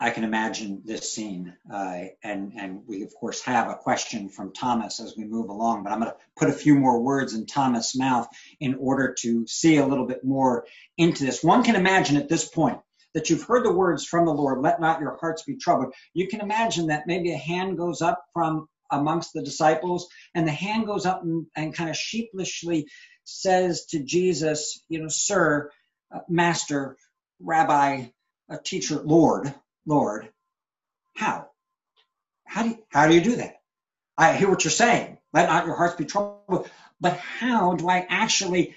I 0.00 0.10
can 0.10 0.24
imagine 0.24 0.82
this 0.84 1.12
scene, 1.12 1.54
uh, 1.72 2.04
and 2.22 2.52
and 2.56 2.82
we 2.86 3.02
of 3.02 3.12
course 3.14 3.42
have 3.42 3.68
a 3.68 3.74
question 3.74 4.28
from 4.28 4.52
Thomas 4.52 5.00
as 5.00 5.14
we 5.16 5.24
move 5.24 5.48
along. 5.48 5.82
But 5.82 5.92
I'm 5.92 6.00
going 6.00 6.12
to 6.12 6.16
put 6.36 6.48
a 6.48 6.52
few 6.52 6.76
more 6.76 7.00
words 7.00 7.34
in 7.34 7.46
Thomas' 7.46 7.96
mouth 7.96 8.28
in 8.60 8.76
order 8.76 9.16
to 9.20 9.46
see 9.48 9.78
a 9.78 9.86
little 9.86 10.06
bit 10.06 10.24
more 10.24 10.66
into 10.96 11.24
this. 11.24 11.42
One 11.42 11.64
can 11.64 11.74
imagine 11.74 12.16
at 12.16 12.28
this 12.28 12.48
point 12.48 12.78
that 13.14 13.30
you've 13.30 13.44
heard 13.44 13.64
the 13.64 13.72
words 13.72 14.04
from 14.04 14.26
the 14.26 14.34
Lord, 14.34 14.60
let 14.60 14.80
not 14.80 15.00
your 15.00 15.16
hearts 15.16 15.42
be 15.42 15.56
troubled. 15.56 15.94
You 16.14 16.28
can 16.28 16.40
imagine 16.40 16.88
that 16.88 17.06
maybe 17.06 17.32
a 17.32 17.38
hand 17.38 17.76
goes 17.76 18.02
up 18.02 18.24
from 18.32 18.68
amongst 18.90 19.32
the 19.32 19.42
disciples, 19.42 20.08
and 20.34 20.46
the 20.46 20.52
hand 20.52 20.86
goes 20.86 21.06
up 21.06 21.22
and, 21.22 21.46
and 21.56 21.74
kind 21.74 21.90
of 21.90 21.96
sheepishly 21.96 22.86
says 23.24 23.86
to 23.86 24.02
Jesus, 24.02 24.82
you 24.88 25.00
know, 25.00 25.08
Sir, 25.08 25.70
uh, 26.14 26.20
Master, 26.28 26.96
Rabbi, 27.40 28.06
uh, 28.50 28.56
Teacher, 28.64 29.00
Lord, 29.02 29.52
Lord, 29.86 30.30
how? 31.14 31.48
How 32.44 32.62
do 32.62 32.70
you, 32.70 32.78
how 32.88 33.08
do 33.08 33.14
you 33.14 33.20
do 33.20 33.36
that? 33.36 33.56
I 34.16 34.34
hear 34.36 34.48
what 34.48 34.64
you're 34.64 34.70
saying. 34.70 35.18
Let 35.32 35.48
not 35.48 35.66
your 35.66 35.76
hearts 35.76 35.96
be 35.96 36.06
troubled. 36.06 36.70
But 37.00 37.18
how 37.18 37.74
do 37.74 37.88
I 37.88 38.06
actually 38.08 38.74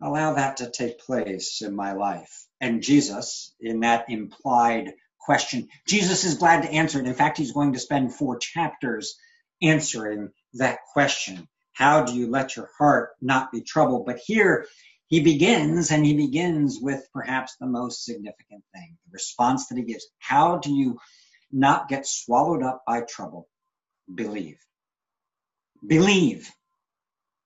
allow 0.00 0.34
that 0.34 0.58
to 0.58 0.70
take 0.70 0.98
place 1.00 1.62
in 1.62 1.74
my 1.74 1.92
life? 1.94 2.46
And 2.60 2.82
Jesus 2.82 3.54
in 3.60 3.80
that 3.80 4.06
implied 4.08 4.92
question. 5.20 5.68
Jesus 5.88 6.24
is 6.24 6.36
glad 6.36 6.62
to 6.62 6.70
answer 6.70 7.00
it. 7.00 7.06
In 7.06 7.14
fact, 7.14 7.38
he's 7.38 7.52
going 7.52 7.72
to 7.72 7.78
spend 7.78 8.14
four 8.14 8.38
chapters 8.38 9.16
answering 9.62 10.30
that 10.54 10.78
question. 10.92 11.48
How 11.72 12.04
do 12.04 12.14
you 12.14 12.30
let 12.30 12.56
your 12.56 12.68
heart 12.78 13.10
not 13.20 13.50
be 13.50 13.62
troubled? 13.62 14.06
But 14.06 14.20
here 14.24 14.66
he 15.08 15.20
begins, 15.20 15.90
and 15.90 16.04
he 16.04 16.14
begins 16.14 16.78
with 16.80 17.06
perhaps 17.12 17.56
the 17.58 17.66
most 17.66 18.04
significant 18.04 18.64
thing 18.74 18.96
the 19.06 19.12
response 19.12 19.68
that 19.68 19.78
he 19.78 19.84
gives. 19.84 20.06
How 20.18 20.58
do 20.58 20.72
you 20.72 20.98
not 21.52 21.88
get 21.88 22.06
swallowed 22.06 22.62
up 22.62 22.82
by 22.86 23.02
trouble? 23.02 23.48
Believe. 24.12 24.58
Believe. 25.86 26.50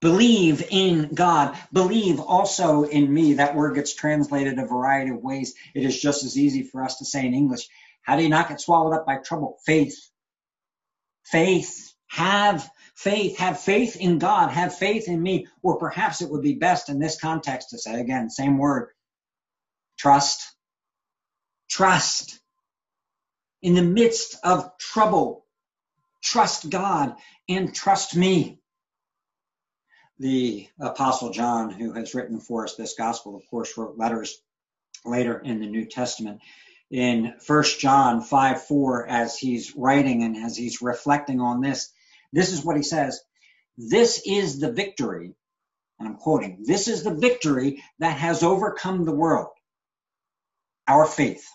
Believe 0.01 0.65
in 0.69 1.13
God. 1.13 1.57
Believe 1.73 2.19
also 2.19 2.83
in 2.83 3.13
me. 3.13 3.33
That 3.33 3.55
word 3.55 3.75
gets 3.75 3.93
translated 3.93 4.57
a 4.57 4.65
variety 4.65 5.11
of 5.11 5.21
ways. 5.21 5.55
It 5.75 5.83
is 5.83 5.99
just 5.99 6.23
as 6.23 6.37
easy 6.37 6.63
for 6.63 6.83
us 6.83 6.97
to 6.99 7.05
say 7.05 7.25
in 7.25 7.33
English. 7.33 7.67
How 8.01 8.15
do 8.15 8.23
you 8.23 8.29
not 8.29 8.47
get 8.47 8.61
swallowed 8.61 8.95
up 8.95 9.05
by 9.05 9.17
trouble? 9.17 9.57
Faith. 9.65 9.97
Faith. 11.25 11.93
Have 12.07 12.69
faith. 12.95 13.37
Have 13.39 13.59
faith 13.59 13.97
in 13.97 14.19
God. 14.19 14.51
Have 14.51 14.73
faith 14.73 15.09
in 15.09 15.21
me. 15.21 15.47
Or 15.61 15.77
perhaps 15.77 16.21
it 16.21 16.29
would 16.29 16.43
be 16.43 16.55
best 16.55 16.87
in 16.87 16.99
this 16.99 17.19
context 17.19 17.71
to 17.71 17.77
say 17.77 17.99
again, 17.99 18.29
same 18.29 18.57
word. 18.57 18.89
Trust. 19.97 20.55
Trust. 21.69 22.39
In 23.61 23.75
the 23.75 23.83
midst 23.83 24.37
of 24.45 24.77
trouble, 24.77 25.45
trust 26.23 26.69
God 26.69 27.15
and 27.49 27.75
trust 27.75 28.15
me 28.15 28.59
the 30.19 30.67
Apostle 30.79 31.31
John, 31.31 31.69
who 31.69 31.93
has 31.93 32.13
written 32.13 32.39
for 32.39 32.65
us 32.65 32.75
this 32.75 32.93
gospel, 32.95 33.35
of 33.35 33.43
course, 33.49 33.77
wrote 33.77 33.97
letters 33.97 34.41
later 35.05 35.39
in 35.39 35.59
the 35.59 35.67
New 35.67 35.85
Testament. 35.85 36.41
In 36.91 37.33
1 37.45 37.63
John 37.79 38.21
5 38.21 38.63
4, 38.63 39.07
as 39.07 39.37
he's 39.37 39.75
writing 39.75 40.23
and 40.23 40.35
as 40.35 40.57
he's 40.57 40.81
reflecting 40.81 41.39
on 41.39 41.61
this, 41.61 41.91
this 42.33 42.51
is 42.51 42.65
what 42.65 42.75
he 42.75 42.83
says 42.83 43.21
This 43.77 44.21
is 44.25 44.59
the 44.59 44.71
victory, 44.71 45.35
and 45.99 46.09
I'm 46.09 46.15
quoting, 46.15 46.63
this 46.65 46.87
is 46.87 47.03
the 47.03 47.13
victory 47.13 47.83
that 47.99 48.17
has 48.17 48.43
overcome 48.43 49.05
the 49.05 49.15
world, 49.15 49.49
our 50.87 51.05
faith. 51.05 51.47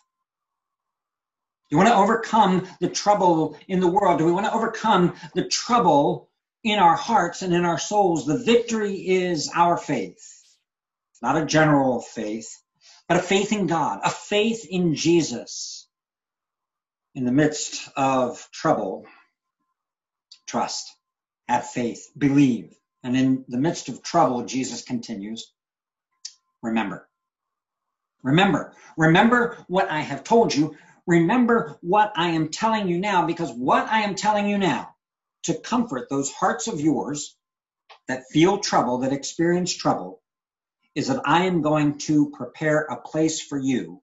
You 1.71 1.79
want 1.79 1.89
to 1.89 1.97
overcome 1.97 2.69
the 2.81 2.89
trouble 2.89 3.59
in 3.67 3.81
the 3.81 3.89
world? 3.89 4.19
Do 4.19 4.25
we 4.25 4.33
want 4.33 4.47
to 4.47 4.55
overcome 4.55 5.15
the 5.35 5.45
trouble 5.49 6.31
in 6.65 6.79
our 6.79 6.97
hearts 6.97 7.43
and 7.43 7.55
in 7.55 7.65
our 7.67 7.79
souls, 7.79 8.27
the 8.27 8.39
victory 8.39 8.95
is 8.95 9.51
our 9.55 9.77
faith. 9.77 10.43
Not 11.23 11.37
a 11.41 11.47
general 11.47 12.01
faith, 12.01 12.51
but 13.07 13.19
a 13.19 13.23
faith 13.23 13.53
in 13.53 13.67
God, 13.67 14.01
a 14.03 14.11
faith 14.11 14.67
in 14.69 14.95
Jesus. 14.95 15.87
In 17.15 17.25
the 17.25 17.33
midst 17.33 17.89
of 17.97 18.49
trouble, 18.51 19.07
trust, 20.47 20.91
have 21.49 21.69
faith, 21.69 22.11
believe. 22.17 22.75
And 23.03 23.17
in 23.17 23.45
the 23.47 23.59
midst 23.59 23.91
of 23.91 24.03
trouble, 24.03 24.45
Jesus 24.45 24.83
continues, 24.83 25.53
remember. 26.63 27.07
Remember. 28.23 28.73
Remember 28.97 29.59
what 29.69 29.91
I 29.91 30.01
have 30.01 30.25
told 30.25 30.55
you. 30.55 30.77
Remember 31.07 31.77
what 31.83 32.13
I 32.17 32.31
am 32.31 32.49
telling 32.49 32.89
you 32.89 32.99
now, 32.99 33.27
because 33.27 33.53
what 33.53 33.87
I 33.87 34.01
am 34.01 34.15
telling 34.15 34.49
you 34.49 34.57
now 34.57 34.94
to 35.45 35.55
comfort 35.55 36.09
those 36.09 36.33
hearts 36.33 36.67
of 36.67 36.81
yours 36.81 37.37
that 38.09 38.25
feel 38.31 38.59
trouble, 38.59 38.99
that 38.99 39.13
experience 39.13 39.73
trouble, 39.73 40.21
is 40.95 41.09
that 41.09 41.23
I 41.25 41.45
am 41.45 41.63
going 41.63 41.99
to 41.99 42.31
prepare 42.31 42.83
a 42.83 43.01
place 43.01 43.41
for 43.41 43.59
you. 43.59 44.03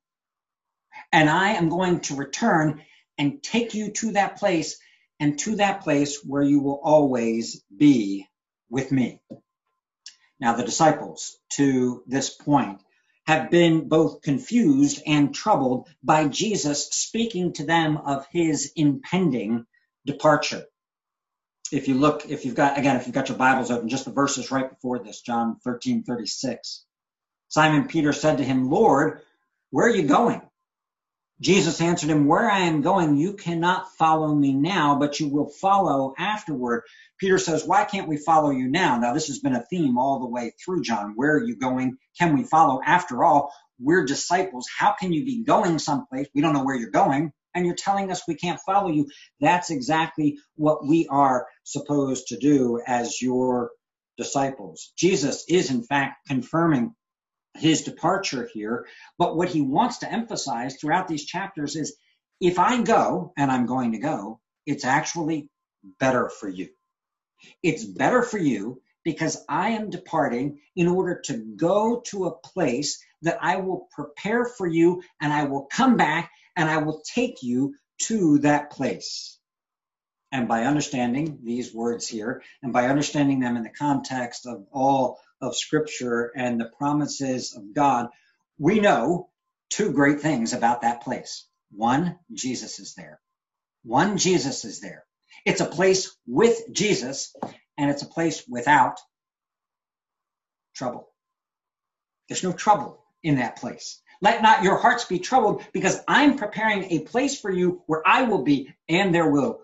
And 1.12 1.30
I 1.30 1.52
am 1.52 1.70
going 1.70 2.02
to 2.02 2.16
return 2.16 2.82
and 3.18 3.42
take 3.42 3.74
you 3.74 3.92
to 3.92 4.14
that 4.14 4.38
place 4.38 4.80
and 5.20 5.38
to 5.40 5.58
that 5.58 5.82
place 5.82 6.24
where 6.24 6.42
you 6.42 6.60
will 6.60 6.80
always 6.84 7.64
be 7.76 8.28
with 8.70 8.92
me. 8.92 9.20
Now, 10.40 10.56
the 10.56 10.64
disciples 10.64 11.38
to 11.54 12.04
this 12.08 12.30
point 12.30 12.82
have 13.28 13.52
been 13.52 13.88
both 13.88 14.22
confused 14.24 15.02
and 15.06 15.34
troubled 15.34 15.88
by 16.04 16.28
Jesus 16.28 16.88
speaking 16.90 17.54
to 17.54 17.66
them 17.66 17.98
of 17.98 18.26
his 18.32 18.74
impending 18.76 19.66
departure 20.06 20.66
if 21.72 21.88
you 21.88 21.96
look, 21.96 22.30
if 22.30 22.46
you've 22.46 22.56
got, 22.56 22.78
again, 22.78 22.98
if 22.98 23.08
you've 23.08 23.16
got 23.16 23.30
your 23.30 23.38
Bibles 23.38 23.72
open, 23.72 23.90
just 23.90 24.06
the 24.06 24.12
verses 24.12 24.52
right 24.52 24.70
before 24.70 25.00
this, 25.00 25.22
John 25.22 25.58
13, 25.64 26.04
36. 26.04 26.86
Simon 27.48 27.88
Peter 27.88 28.14
said 28.14 28.38
to 28.38 28.44
him, 28.44 28.70
Lord, 28.70 29.22
where 29.72 29.88
are 29.88 29.96
you 29.96 30.04
going? 30.04 30.42
Jesus 31.42 31.82
answered 31.82 32.12
him, 32.12 32.28
Where 32.28 32.50
I 32.50 32.60
am 32.60 32.82
going, 32.82 33.18
you 33.18 33.34
cannot 33.34 33.92
follow 33.98 34.34
me 34.34 34.54
now, 34.54 35.00
but 35.00 35.20
you 35.20 35.28
will 35.28 35.50
follow 35.50 36.14
afterward. 36.18 36.84
Peter 37.18 37.40
says, 37.40 37.66
Why 37.66 37.84
can't 37.84 38.08
we 38.08 38.18
follow 38.18 38.52
you 38.52 38.68
now? 38.68 39.00
Now, 39.00 39.14
this 39.14 39.28
has 39.28 39.40
been 39.40 39.56
a 39.56 39.66
theme 39.66 39.98
all 39.98 40.20
the 40.20 40.30
way 40.30 40.54
through 40.64 40.84
John. 40.84 41.14
Where 41.16 41.34
are 41.34 41.44
you 41.44 41.56
going? 41.56 41.98
Can 42.20 42.38
we 42.38 42.44
follow? 42.44 42.80
After 42.86 43.24
all, 43.24 43.52
we're 43.80 44.06
disciples. 44.06 44.68
How 44.78 44.94
can 44.94 45.12
you 45.12 45.26
be 45.26 45.44
going 45.44 45.80
someplace? 45.80 46.28
We 46.36 46.42
don't 46.42 46.54
know 46.54 46.64
where 46.64 46.76
you're 46.76 46.92
going, 46.92 47.34
and 47.54 47.66
you're 47.66 47.76
telling 47.76 48.12
us 48.12 48.28
we 48.28 48.36
can't 48.36 48.60
follow 48.66 48.90
you. 48.90 49.08
That's 49.40 49.70
exactly 49.72 50.40
what 50.56 50.86
we 50.86 51.08
are 51.10 51.48
supposed 51.64 52.28
to 52.28 52.38
do 52.38 52.82
as 52.86 53.22
your 53.22 53.72
disciples. 54.18 54.94
Jesus 54.98 55.46
is, 55.50 55.72
in 55.72 55.84
fact, 55.84 56.28
confirming 56.28 56.96
his 57.58 57.84
departure 57.84 58.50
here. 58.54 58.88
But 59.18 59.36
what 59.36 59.50
he 59.50 59.62
wants 59.62 60.00
to 60.00 60.12
emphasize 60.12 60.78
throughout 60.78 61.08
these 61.08 61.26
chapters 61.26 61.76
is 61.76 61.96
if 62.40 62.60
I 62.60 62.82
go, 62.82 63.34
and 63.38 63.52
I'm 63.52 63.66
going 63.66 63.92
to 63.94 64.00
go, 64.00 64.40
it's 64.66 64.86
actually 64.86 65.50
better 66.00 66.30
for 66.30 66.50
you. 66.50 66.70
It's 67.64 67.84
better 67.86 68.22
for 68.24 68.38
you 68.38 68.82
because 69.04 69.44
I 69.50 69.70
am 69.72 69.90
departing 69.90 70.60
in 70.76 70.88
order 70.88 71.22
to 71.26 71.38
go 71.56 72.02
to 72.08 72.26
a 72.26 72.38
place 72.38 73.04
that 73.24 73.40
I 73.42 73.58
will 73.58 73.88
prepare 73.92 74.46
for 74.46 74.68
you 74.68 75.04
and 75.22 75.34
I 75.34 75.46
will 75.46 75.68
come 75.72 75.98
back 75.98 76.32
and 76.56 76.70
I 76.70 76.78
will 76.78 77.02
take 77.14 77.44
you 77.44 77.76
to 78.04 78.40
that 78.40 78.72
place. 78.72 79.38
And 80.32 80.48
by 80.48 80.64
understanding 80.64 81.40
these 81.44 81.74
words 81.74 82.08
here 82.08 82.42
and 82.64 82.72
by 82.72 82.88
understanding 82.88 83.40
them 83.40 83.58
in 83.58 83.64
the 83.64 83.70
context 83.70 84.46
of 84.46 84.66
all 84.72 85.20
of 85.42 85.56
Scripture 85.56 86.32
and 86.36 86.60
the 86.60 86.72
promises 86.78 87.54
of 87.56 87.74
God, 87.74 88.10
we 88.58 88.80
know 88.80 89.30
two 89.70 89.92
great 89.92 90.22
things 90.22 90.54
about 90.54 90.82
that 90.82 91.02
place. 91.02 91.48
One, 91.72 92.18
Jesus 92.34 92.80
is 92.80 92.94
there. 92.96 93.20
One, 93.84 94.18
Jesus 94.18 94.66
is 94.66 94.80
there. 94.80 95.06
It's 95.46 95.62
a 95.62 95.66
place 95.66 96.16
with 96.28 96.62
Jesus, 96.72 97.36
and 97.78 97.90
it's 97.90 98.04
a 98.04 98.08
place 98.08 98.44
without 98.48 99.00
trouble. 100.76 101.08
There's 102.28 102.44
no 102.44 102.54
trouble 102.54 103.04
in 103.24 103.38
that 103.38 103.58
place. 103.58 104.02
Let 104.22 104.44
not 104.44 104.64
your 104.64 104.78
hearts 104.78 105.06
be 105.06 105.20
troubled, 105.20 105.64
because 105.74 106.00
I'm 106.08 106.38
preparing 106.38 106.86
a 106.92 107.00
place 107.00 107.40
for 107.40 107.52
you 107.52 107.84
where 107.88 108.08
I 108.08 108.24
will 108.24 108.44
be, 108.44 108.74
and 108.90 109.14
there 109.14 109.30
will 109.30 109.62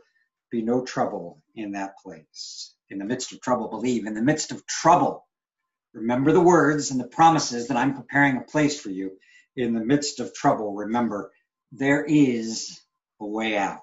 be 0.52 0.62
no 0.63 0.84
trouble 0.84 1.41
in 1.56 1.74
that 1.74 1.98
place. 2.00 2.74
In 2.89 3.00
the 3.00 3.06
midst 3.06 3.34
of 3.34 3.41
trouble, 3.41 3.70
believe. 3.70 4.08
In 4.08 4.15
the 4.15 4.22
midst 4.22 4.52
of 4.52 4.65
trouble, 4.65 5.22
Remember 5.93 6.32
the 6.32 6.41
words 6.41 6.91
and 6.91 7.00
the 7.00 7.08
promises 7.08 7.67
that 7.67 7.78
I'm 7.78 7.96
preparing 7.96 8.38
a 8.38 8.41
place 8.41 8.80
for 8.80 8.89
you. 8.89 9.17
In 9.56 9.74
the 9.74 9.84
midst 9.84 10.20
of 10.20 10.34
trouble, 10.34 10.76
remember 10.76 11.32
there 11.72 12.06
is 12.06 12.80
a 13.20 13.26
way 13.26 13.58
out. 13.58 13.82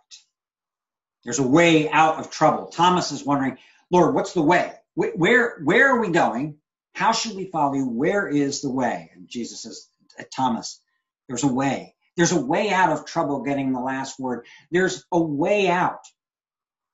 There's 1.25 1.41
a 1.41 1.47
way 1.47 1.91
out 1.91 2.19
of 2.19 2.31
trouble. 2.31 2.67
Thomas 2.67 3.11
is 3.11 3.25
wondering, 3.25 3.59
Lord, 3.91 4.15
what's 4.15 4.33
the 4.33 4.43
way? 4.43 4.73
Where, 4.95 5.59
where 5.65 5.89
are 5.89 6.01
we 6.01 6.11
going? 6.11 6.59
How 6.95 7.13
should 7.13 7.35
we 7.35 7.47
follow 7.47 7.75
you? 7.75 7.89
Where 7.89 8.29
is 8.29 8.61
the 8.61 8.71
way? 8.71 9.11
And 9.15 9.29
Jesus 9.29 9.63
says, 9.63 9.89
Thomas, 10.35 10.81
there's 11.29 11.45
a 11.45 11.53
way. 11.53 11.95
There's 12.17 12.33
a 12.33 12.41
way 12.41 12.71
out 12.71 12.93
of 12.93 13.07
trouble 13.07 13.43
getting 13.43 13.73
the 13.73 13.81
last 13.81 14.19
word. 14.19 14.47
There's 14.71 15.05
a 15.11 15.21
way 15.21 15.69
out 15.69 16.05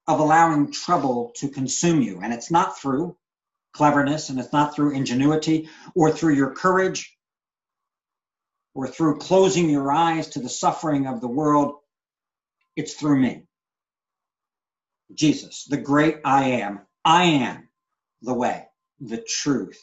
of 0.07 0.21
allowing 0.21 0.73
trouble 0.73 1.33
to 1.37 1.49
consume 1.49 2.01
you. 2.03 2.21
And 2.23 2.33
it's 2.33 2.51
not 2.51 2.79
through 2.79 3.17
cleverness, 3.73 4.31
and 4.31 4.41
it's 4.41 4.53
not 4.53 4.75
through 4.75 4.95
ingenuity 4.95 5.69
or 5.95 6.11
through 6.11 6.35
your 6.35 6.55
courage 6.55 7.17
or 8.75 8.89
through 8.89 9.19
closing 9.19 9.71
your 9.71 9.93
eyes 9.93 10.29
to 10.31 10.41
the 10.41 10.49
suffering 10.49 11.07
of 11.07 11.21
the 11.21 11.29
world. 11.29 11.77
It's 12.77 12.95
through 12.95 13.21
me. 13.21 13.45
Jesus, 15.15 15.65
the 15.65 15.77
great 15.77 16.19
I 16.25 16.45
am. 16.63 16.81
I 17.05 17.25
am 17.25 17.69
the 18.23 18.35
way, 18.35 18.67
the 19.01 19.19
truth, 19.19 19.81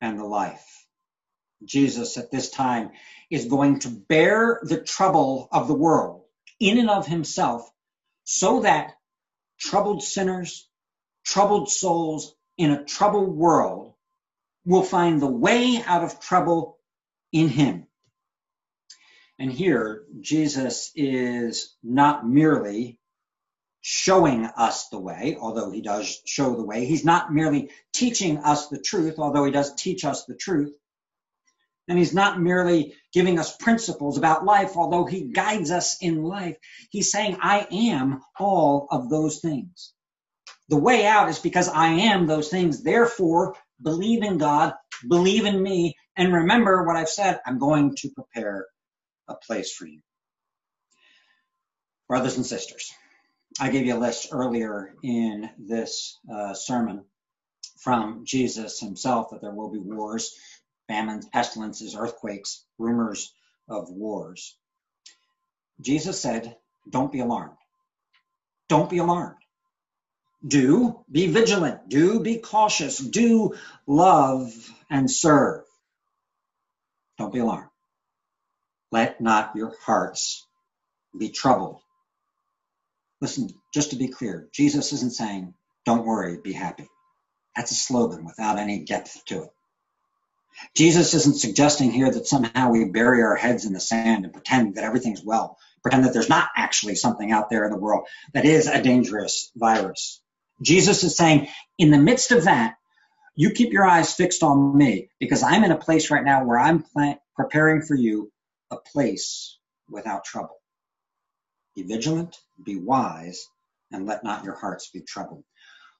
and 0.00 0.18
the 0.18 0.24
life. 0.24 0.83
Jesus 1.66 2.16
at 2.16 2.30
this 2.30 2.50
time 2.50 2.90
is 3.30 3.46
going 3.46 3.80
to 3.80 3.88
bear 3.88 4.60
the 4.62 4.80
trouble 4.80 5.48
of 5.52 5.68
the 5.68 5.74
world 5.74 6.22
in 6.60 6.78
and 6.78 6.90
of 6.90 7.06
himself 7.06 7.70
so 8.24 8.60
that 8.60 8.94
troubled 9.58 10.02
sinners, 10.02 10.68
troubled 11.24 11.70
souls, 11.70 12.34
in 12.56 12.70
a 12.70 12.84
troubled 12.84 13.34
world 13.34 13.94
will 14.64 14.82
find 14.82 15.20
the 15.20 15.26
way 15.26 15.82
out 15.86 16.04
of 16.04 16.20
trouble 16.20 16.78
in 17.32 17.48
him. 17.48 17.86
And 19.38 19.50
here, 19.50 20.04
Jesus 20.20 20.92
is 20.94 21.74
not 21.82 22.26
merely 22.26 22.98
showing 23.80 24.46
us 24.46 24.88
the 24.88 24.98
way, 24.98 25.36
although 25.38 25.70
he 25.70 25.82
does 25.82 26.22
show 26.24 26.54
the 26.54 26.64
way. 26.64 26.86
He's 26.86 27.04
not 27.04 27.34
merely 27.34 27.70
teaching 27.92 28.38
us 28.38 28.68
the 28.68 28.80
truth, 28.80 29.16
although 29.18 29.44
he 29.44 29.50
does 29.50 29.74
teach 29.74 30.04
us 30.04 30.24
the 30.24 30.36
truth. 30.36 30.74
And 31.88 31.98
he's 31.98 32.14
not 32.14 32.40
merely 32.40 32.94
giving 33.12 33.38
us 33.38 33.56
principles 33.56 34.16
about 34.16 34.44
life, 34.44 34.76
although 34.76 35.04
he 35.04 35.24
guides 35.24 35.70
us 35.70 35.98
in 36.00 36.22
life. 36.22 36.56
He's 36.90 37.12
saying, 37.12 37.38
I 37.42 37.66
am 37.70 38.22
all 38.38 38.88
of 38.90 39.10
those 39.10 39.40
things. 39.40 39.92
The 40.68 40.78
way 40.78 41.06
out 41.06 41.28
is 41.28 41.38
because 41.38 41.68
I 41.68 41.88
am 41.88 42.26
those 42.26 42.48
things. 42.48 42.82
Therefore, 42.82 43.54
believe 43.82 44.22
in 44.22 44.38
God, 44.38 44.72
believe 45.08 45.44
in 45.44 45.62
me, 45.62 45.96
and 46.16 46.32
remember 46.32 46.84
what 46.84 46.96
I've 46.96 47.08
said. 47.08 47.40
I'm 47.46 47.58
going 47.58 47.94
to 47.96 48.10
prepare 48.10 48.66
a 49.28 49.34
place 49.34 49.72
for 49.72 49.86
you. 49.86 50.00
Brothers 52.08 52.36
and 52.36 52.46
sisters, 52.46 52.92
I 53.60 53.70
gave 53.70 53.86
you 53.86 53.96
a 53.96 53.98
list 53.98 54.28
earlier 54.32 54.94
in 55.02 55.50
this 55.58 56.18
uh, 56.32 56.54
sermon 56.54 57.04
from 57.80 58.24
Jesus 58.24 58.80
himself 58.80 59.30
that 59.30 59.40
there 59.42 59.52
will 59.54 59.70
be 59.70 59.78
wars, 59.78 60.34
famines, 60.88 61.26
pestilences, 61.26 61.96
earthquakes, 61.96 62.64
rumors 62.78 63.32
of 63.68 63.90
wars. 63.90 64.56
Jesus 65.80 66.20
said, 66.20 66.56
Don't 66.90 67.12
be 67.12 67.20
alarmed. 67.20 67.56
Don't 68.68 68.90
be 68.90 68.98
alarmed 68.98 69.36
do 70.46 71.04
be 71.10 71.26
vigilant, 71.28 71.88
do 71.88 72.20
be 72.20 72.38
cautious, 72.38 72.98
do 72.98 73.54
love 73.86 74.52
and 74.90 75.10
serve. 75.10 75.64
Don't 77.18 77.32
be 77.32 77.40
alarmed. 77.40 77.70
Let 78.92 79.20
not 79.20 79.56
your 79.56 79.74
hearts 79.84 80.46
be 81.18 81.30
troubled. 81.30 81.80
Listen, 83.20 83.48
just 83.74 83.90
to 83.90 83.96
be 83.96 84.08
clear, 84.08 84.48
Jesus 84.52 84.92
isn't 84.92 85.14
saying, 85.14 85.54
don't 85.86 86.06
worry, 86.06 86.38
be 86.42 86.52
happy. 86.52 86.88
That's 87.56 87.72
a 87.72 87.76
slogan 87.76 88.24
without 88.24 88.58
any 88.58 88.84
depth 88.84 89.24
to 89.26 89.44
it. 89.44 89.50
Jesus 90.74 91.14
isn't 91.14 91.36
suggesting 91.36 91.90
here 91.90 92.10
that 92.10 92.26
somehow 92.26 92.70
we 92.70 92.84
bury 92.84 93.22
our 93.22 93.36
heads 93.36 93.64
in 93.64 93.72
the 93.72 93.80
sand 93.80 94.24
and 94.24 94.32
pretend 94.32 94.74
that 94.74 94.84
everything's 94.84 95.22
well, 95.22 95.58
pretend 95.82 96.04
that 96.04 96.12
there's 96.12 96.28
not 96.28 96.48
actually 96.56 96.94
something 96.94 97.30
out 97.30 97.50
there 97.50 97.64
in 97.64 97.70
the 97.70 97.78
world 97.78 98.06
that 98.32 98.44
is 98.44 98.66
a 98.66 98.82
dangerous 98.82 99.50
virus. 99.56 100.20
Jesus 100.62 101.02
is 101.04 101.16
saying, 101.16 101.48
in 101.78 101.90
the 101.90 101.98
midst 101.98 102.32
of 102.32 102.44
that, 102.44 102.76
you 103.36 103.50
keep 103.50 103.72
your 103.72 103.84
eyes 103.84 104.14
fixed 104.14 104.42
on 104.42 104.76
me 104.76 105.10
because 105.18 105.42
I'm 105.42 105.64
in 105.64 105.72
a 105.72 105.76
place 105.76 106.10
right 106.10 106.24
now 106.24 106.44
where 106.44 106.58
I'm 106.58 106.84
preparing 107.34 107.82
for 107.82 107.96
you 107.96 108.30
a 108.70 108.76
place 108.76 109.58
without 109.90 110.24
trouble. 110.24 110.56
Be 111.74 111.82
vigilant, 111.82 112.38
be 112.64 112.76
wise, 112.76 113.48
and 113.90 114.06
let 114.06 114.22
not 114.22 114.44
your 114.44 114.54
hearts 114.54 114.90
be 114.90 115.00
troubled. 115.00 115.42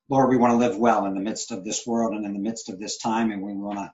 Lord, 0.09 0.31
we 0.31 0.37
want 0.37 0.53
to 0.53 0.59
live 0.59 0.79
well 0.79 1.07
in 1.07 1.15
the 1.15 1.21
midst 1.21 1.51
of 1.51 1.65
this 1.65 1.87
world 1.87 2.15
and 2.15 2.25
in 2.25 2.33
the 2.33 2.39
midst 2.39 2.69
of 2.69 2.79
this 2.79 2.99
time, 2.99 3.33
and 3.33 3.43
we 3.43 3.55
want 3.55 3.79
to 3.79 3.93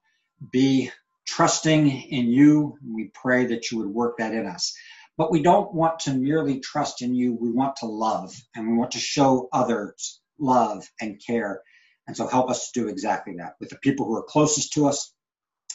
be 0.53 0.90
trusting 1.26 1.88
in 1.90 2.29
you. 2.29 2.76
We 2.87 3.11
pray 3.14 3.46
that 3.46 3.70
you 3.70 3.79
would 3.79 3.88
work 3.88 4.18
that 4.18 4.35
in 4.35 4.46
us. 4.46 4.74
But 5.16 5.31
we 5.31 5.42
don't 5.42 5.74
want 5.74 6.00
to 6.00 6.14
merely 6.14 6.61
trust 6.61 7.03
in 7.03 7.14
you. 7.14 7.35
We 7.35 7.50
want 7.50 7.76
to 7.76 7.87
love 7.87 8.33
and 8.55 8.68
we 8.70 8.76
want 8.76 8.92
to 8.92 8.98
show 8.98 9.48
others 9.53 10.20
love, 10.40 10.88
and 11.00 11.20
care. 11.24 11.62
And 12.07 12.16
so 12.16 12.26
help 12.26 12.50
us 12.50 12.70
do 12.72 12.88
exactly 12.88 13.37
that 13.38 13.55
with 13.61 13.70
the 13.70 13.79
people 13.79 14.07
who 14.07 14.16
are 14.16 14.22
closest 14.22 14.72
to 14.72 14.88
us, 14.88 15.12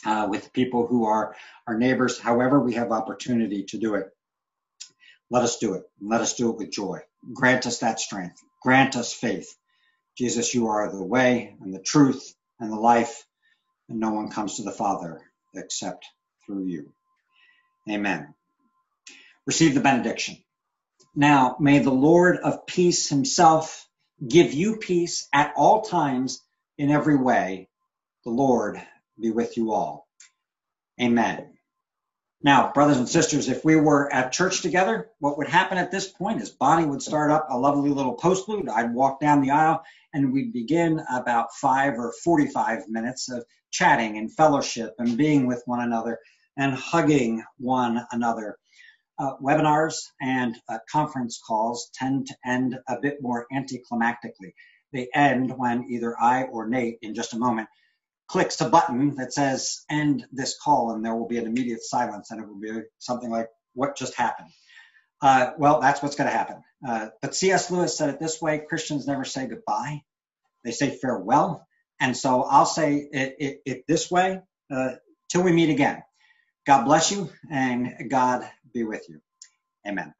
uh, 0.04 0.26
with 0.28 0.44
the 0.44 0.50
people 0.50 0.86
who 0.86 1.06
are 1.06 1.34
our 1.66 1.78
neighbors, 1.78 2.18
however 2.18 2.60
we 2.60 2.74
have 2.74 2.92
opportunity 2.92 3.64
to 3.64 3.78
do 3.78 3.94
it. 3.94 4.06
Let 5.30 5.42
us 5.42 5.58
do 5.58 5.74
it. 5.74 5.84
Let 6.00 6.20
us 6.20 6.34
do 6.34 6.50
it 6.50 6.58
with 6.58 6.70
joy. 6.70 7.00
Grant 7.34 7.66
us 7.66 7.78
that 7.78 8.00
strength. 8.00 8.40
Grant 8.62 8.96
us 8.96 9.12
faith. 9.12 9.56
Jesus, 10.16 10.54
you 10.54 10.68
are 10.68 10.90
the 10.90 11.04
way 11.04 11.56
and 11.60 11.74
the 11.74 11.82
truth 11.82 12.34
and 12.60 12.72
the 12.72 12.76
life, 12.76 13.25
and 13.88 14.00
no 14.00 14.12
one 14.12 14.30
comes 14.30 14.56
to 14.56 14.62
the 14.62 14.72
Father 14.72 15.20
except 15.54 16.06
through 16.46 16.66
you. 16.66 16.92
Amen. 17.90 18.34
Receive 19.46 19.74
the 19.74 19.80
benediction. 19.80 20.38
Now, 21.14 21.56
may 21.60 21.80
the 21.80 21.90
Lord 21.92 22.38
of 22.38 22.66
peace 22.66 23.08
himself 23.08 23.88
give 24.26 24.54
you 24.54 24.76
peace 24.78 25.28
at 25.32 25.54
all 25.56 25.82
times 25.82 26.42
in 26.78 26.90
every 26.90 27.16
way. 27.16 27.68
The 28.24 28.30
Lord 28.30 28.80
be 29.20 29.30
with 29.30 29.56
you 29.56 29.72
all. 29.72 30.08
Amen. 31.00 31.55
Now, 32.46 32.70
brothers 32.72 32.98
and 32.98 33.08
sisters, 33.08 33.48
if 33.48 33.64
we 33.64 33.74
were 33.74 34.08
at 34.14 34.30
church 34.30 34.62
together, 34.62 35.10
what 35.18 35.36
would 35.36 35.48
happen 35.48 35.78
at 35.78 35.90
this 35.90 36.06
point 36.06 36.40
is 36.40 36.48
Bonnie 36.48 36.86
would 36.86 37.02
start 37.02 37.32
up 37.32 37.48
a 37.50 37.58
lovely 37.58 37.90
little 37.90 38.16
postlude. 38.16 38.68
I'd 38.68 38.94
walk 38.94 39.18
down 39.18 39.40
the 39.40 39.50
aisle 39.50 39.82
and 40.14 40.32
we'd 40.32 40.52
begin 40.52 41.02
about 41.12 41.52
five 41.56 41.94
or 41.94 42.12
45 42.22 42.88
minutes 42.88 43.28
of 43.28 43.44
chatting 43.72 44.16
and 44.16 44.32
fellowship 44.32 44.94
and 45.00 45.18
being 45.18 45.48
with 45.48 45.64
one 45.66 45.80
another 45.80 46.20
and 46.56 46.72
hugging 46.72 47.42
one 47.58 48.06
another. 48.12 48.58
Uh, 49.18 49.32
webinars 49.42 49.96
and 50.20 50.56
uh, 50.68 50.78
conference 50.88 51.42
calls 51.44 51.90
tend 51.94 52.28
to 52.28 52.36
end 52.46 52.78
a 52.88 53.00
bit 53.00 53.20
more 53.20 53.48
anticlimactically. 53.52 54.54
They 54.92 55.08
end 55.12 55.52
when 55.58 55.86
either 55.90 56.14
I 56.16 56.44
or 56.44 56.68
Nate, 56.68 56.98
in 57.02 57.12
just 57.12 57.34
a 57.34 57.38
moment, 57.38 57.68
clicks 58.28 58.60
a 58.60 58.68
button 58.68 59.14
that 59.16 59.32
says 59.32 59.84
end 59.90 60.26
this 60.32 60.58
call 60.62 60.92
and 60.92 61.04
there 61.04 61.14
will 61.14 61.28
be 61.28 61.38
an 61.38 61.46
immediate 61.46 61.82
silence 61.82 62.30
and 62.30 62.40
it 62.40 62.48
will 62.48 62.60
be 62.60 62.82
something 62.98 63.30
like 63.30 63.48
what 63.74 63.96
just 63.96 64.14
happened? 64.14 64.48
Uh, 65.22 65.52
well 65.58 65.80
that's 65.80 66.02
what's 66.02 66.16
going 66.16 66.30
to 66.30 66.36
happen. 66.36 66.62
Uh, 66.86 67.08
but 67.22 67.34
cs 67.34 67.70
lewis 67.70 67.96
said 67.96 68.10
it 68.10 68.20
this 68.20 68.40
way 68.40 68.62
christians 68.68 69.06
never 69.06 69.24
say 69.24 69.46
goodbye. 69.46 70.02
They 70.64 70.72
say 70.72 70.90
farewell. 70.90 71.66
And 72.00 72.16
so 72.16 72.42
i'll 72.42 72.66
say 72.66 72.96
it, 72.96 73.36
it, 73.38 73.62
it 73.64 73.84
this 73.86 74.10
way 74.10 74.40
uh, 74.70 74.92
till 75.28 75.42
we 75.42 75.52
meet 75.52 75.70
again. 75.70 76.02
God 76.66 76.84
bless 76.84 77.12
you 77.12 77.30
and 77.50 78.10
god 78.10 78.48
be 78.72 78.84
with 78.84 79.08
you. 79.08 79.20
Amen 79.86 80.12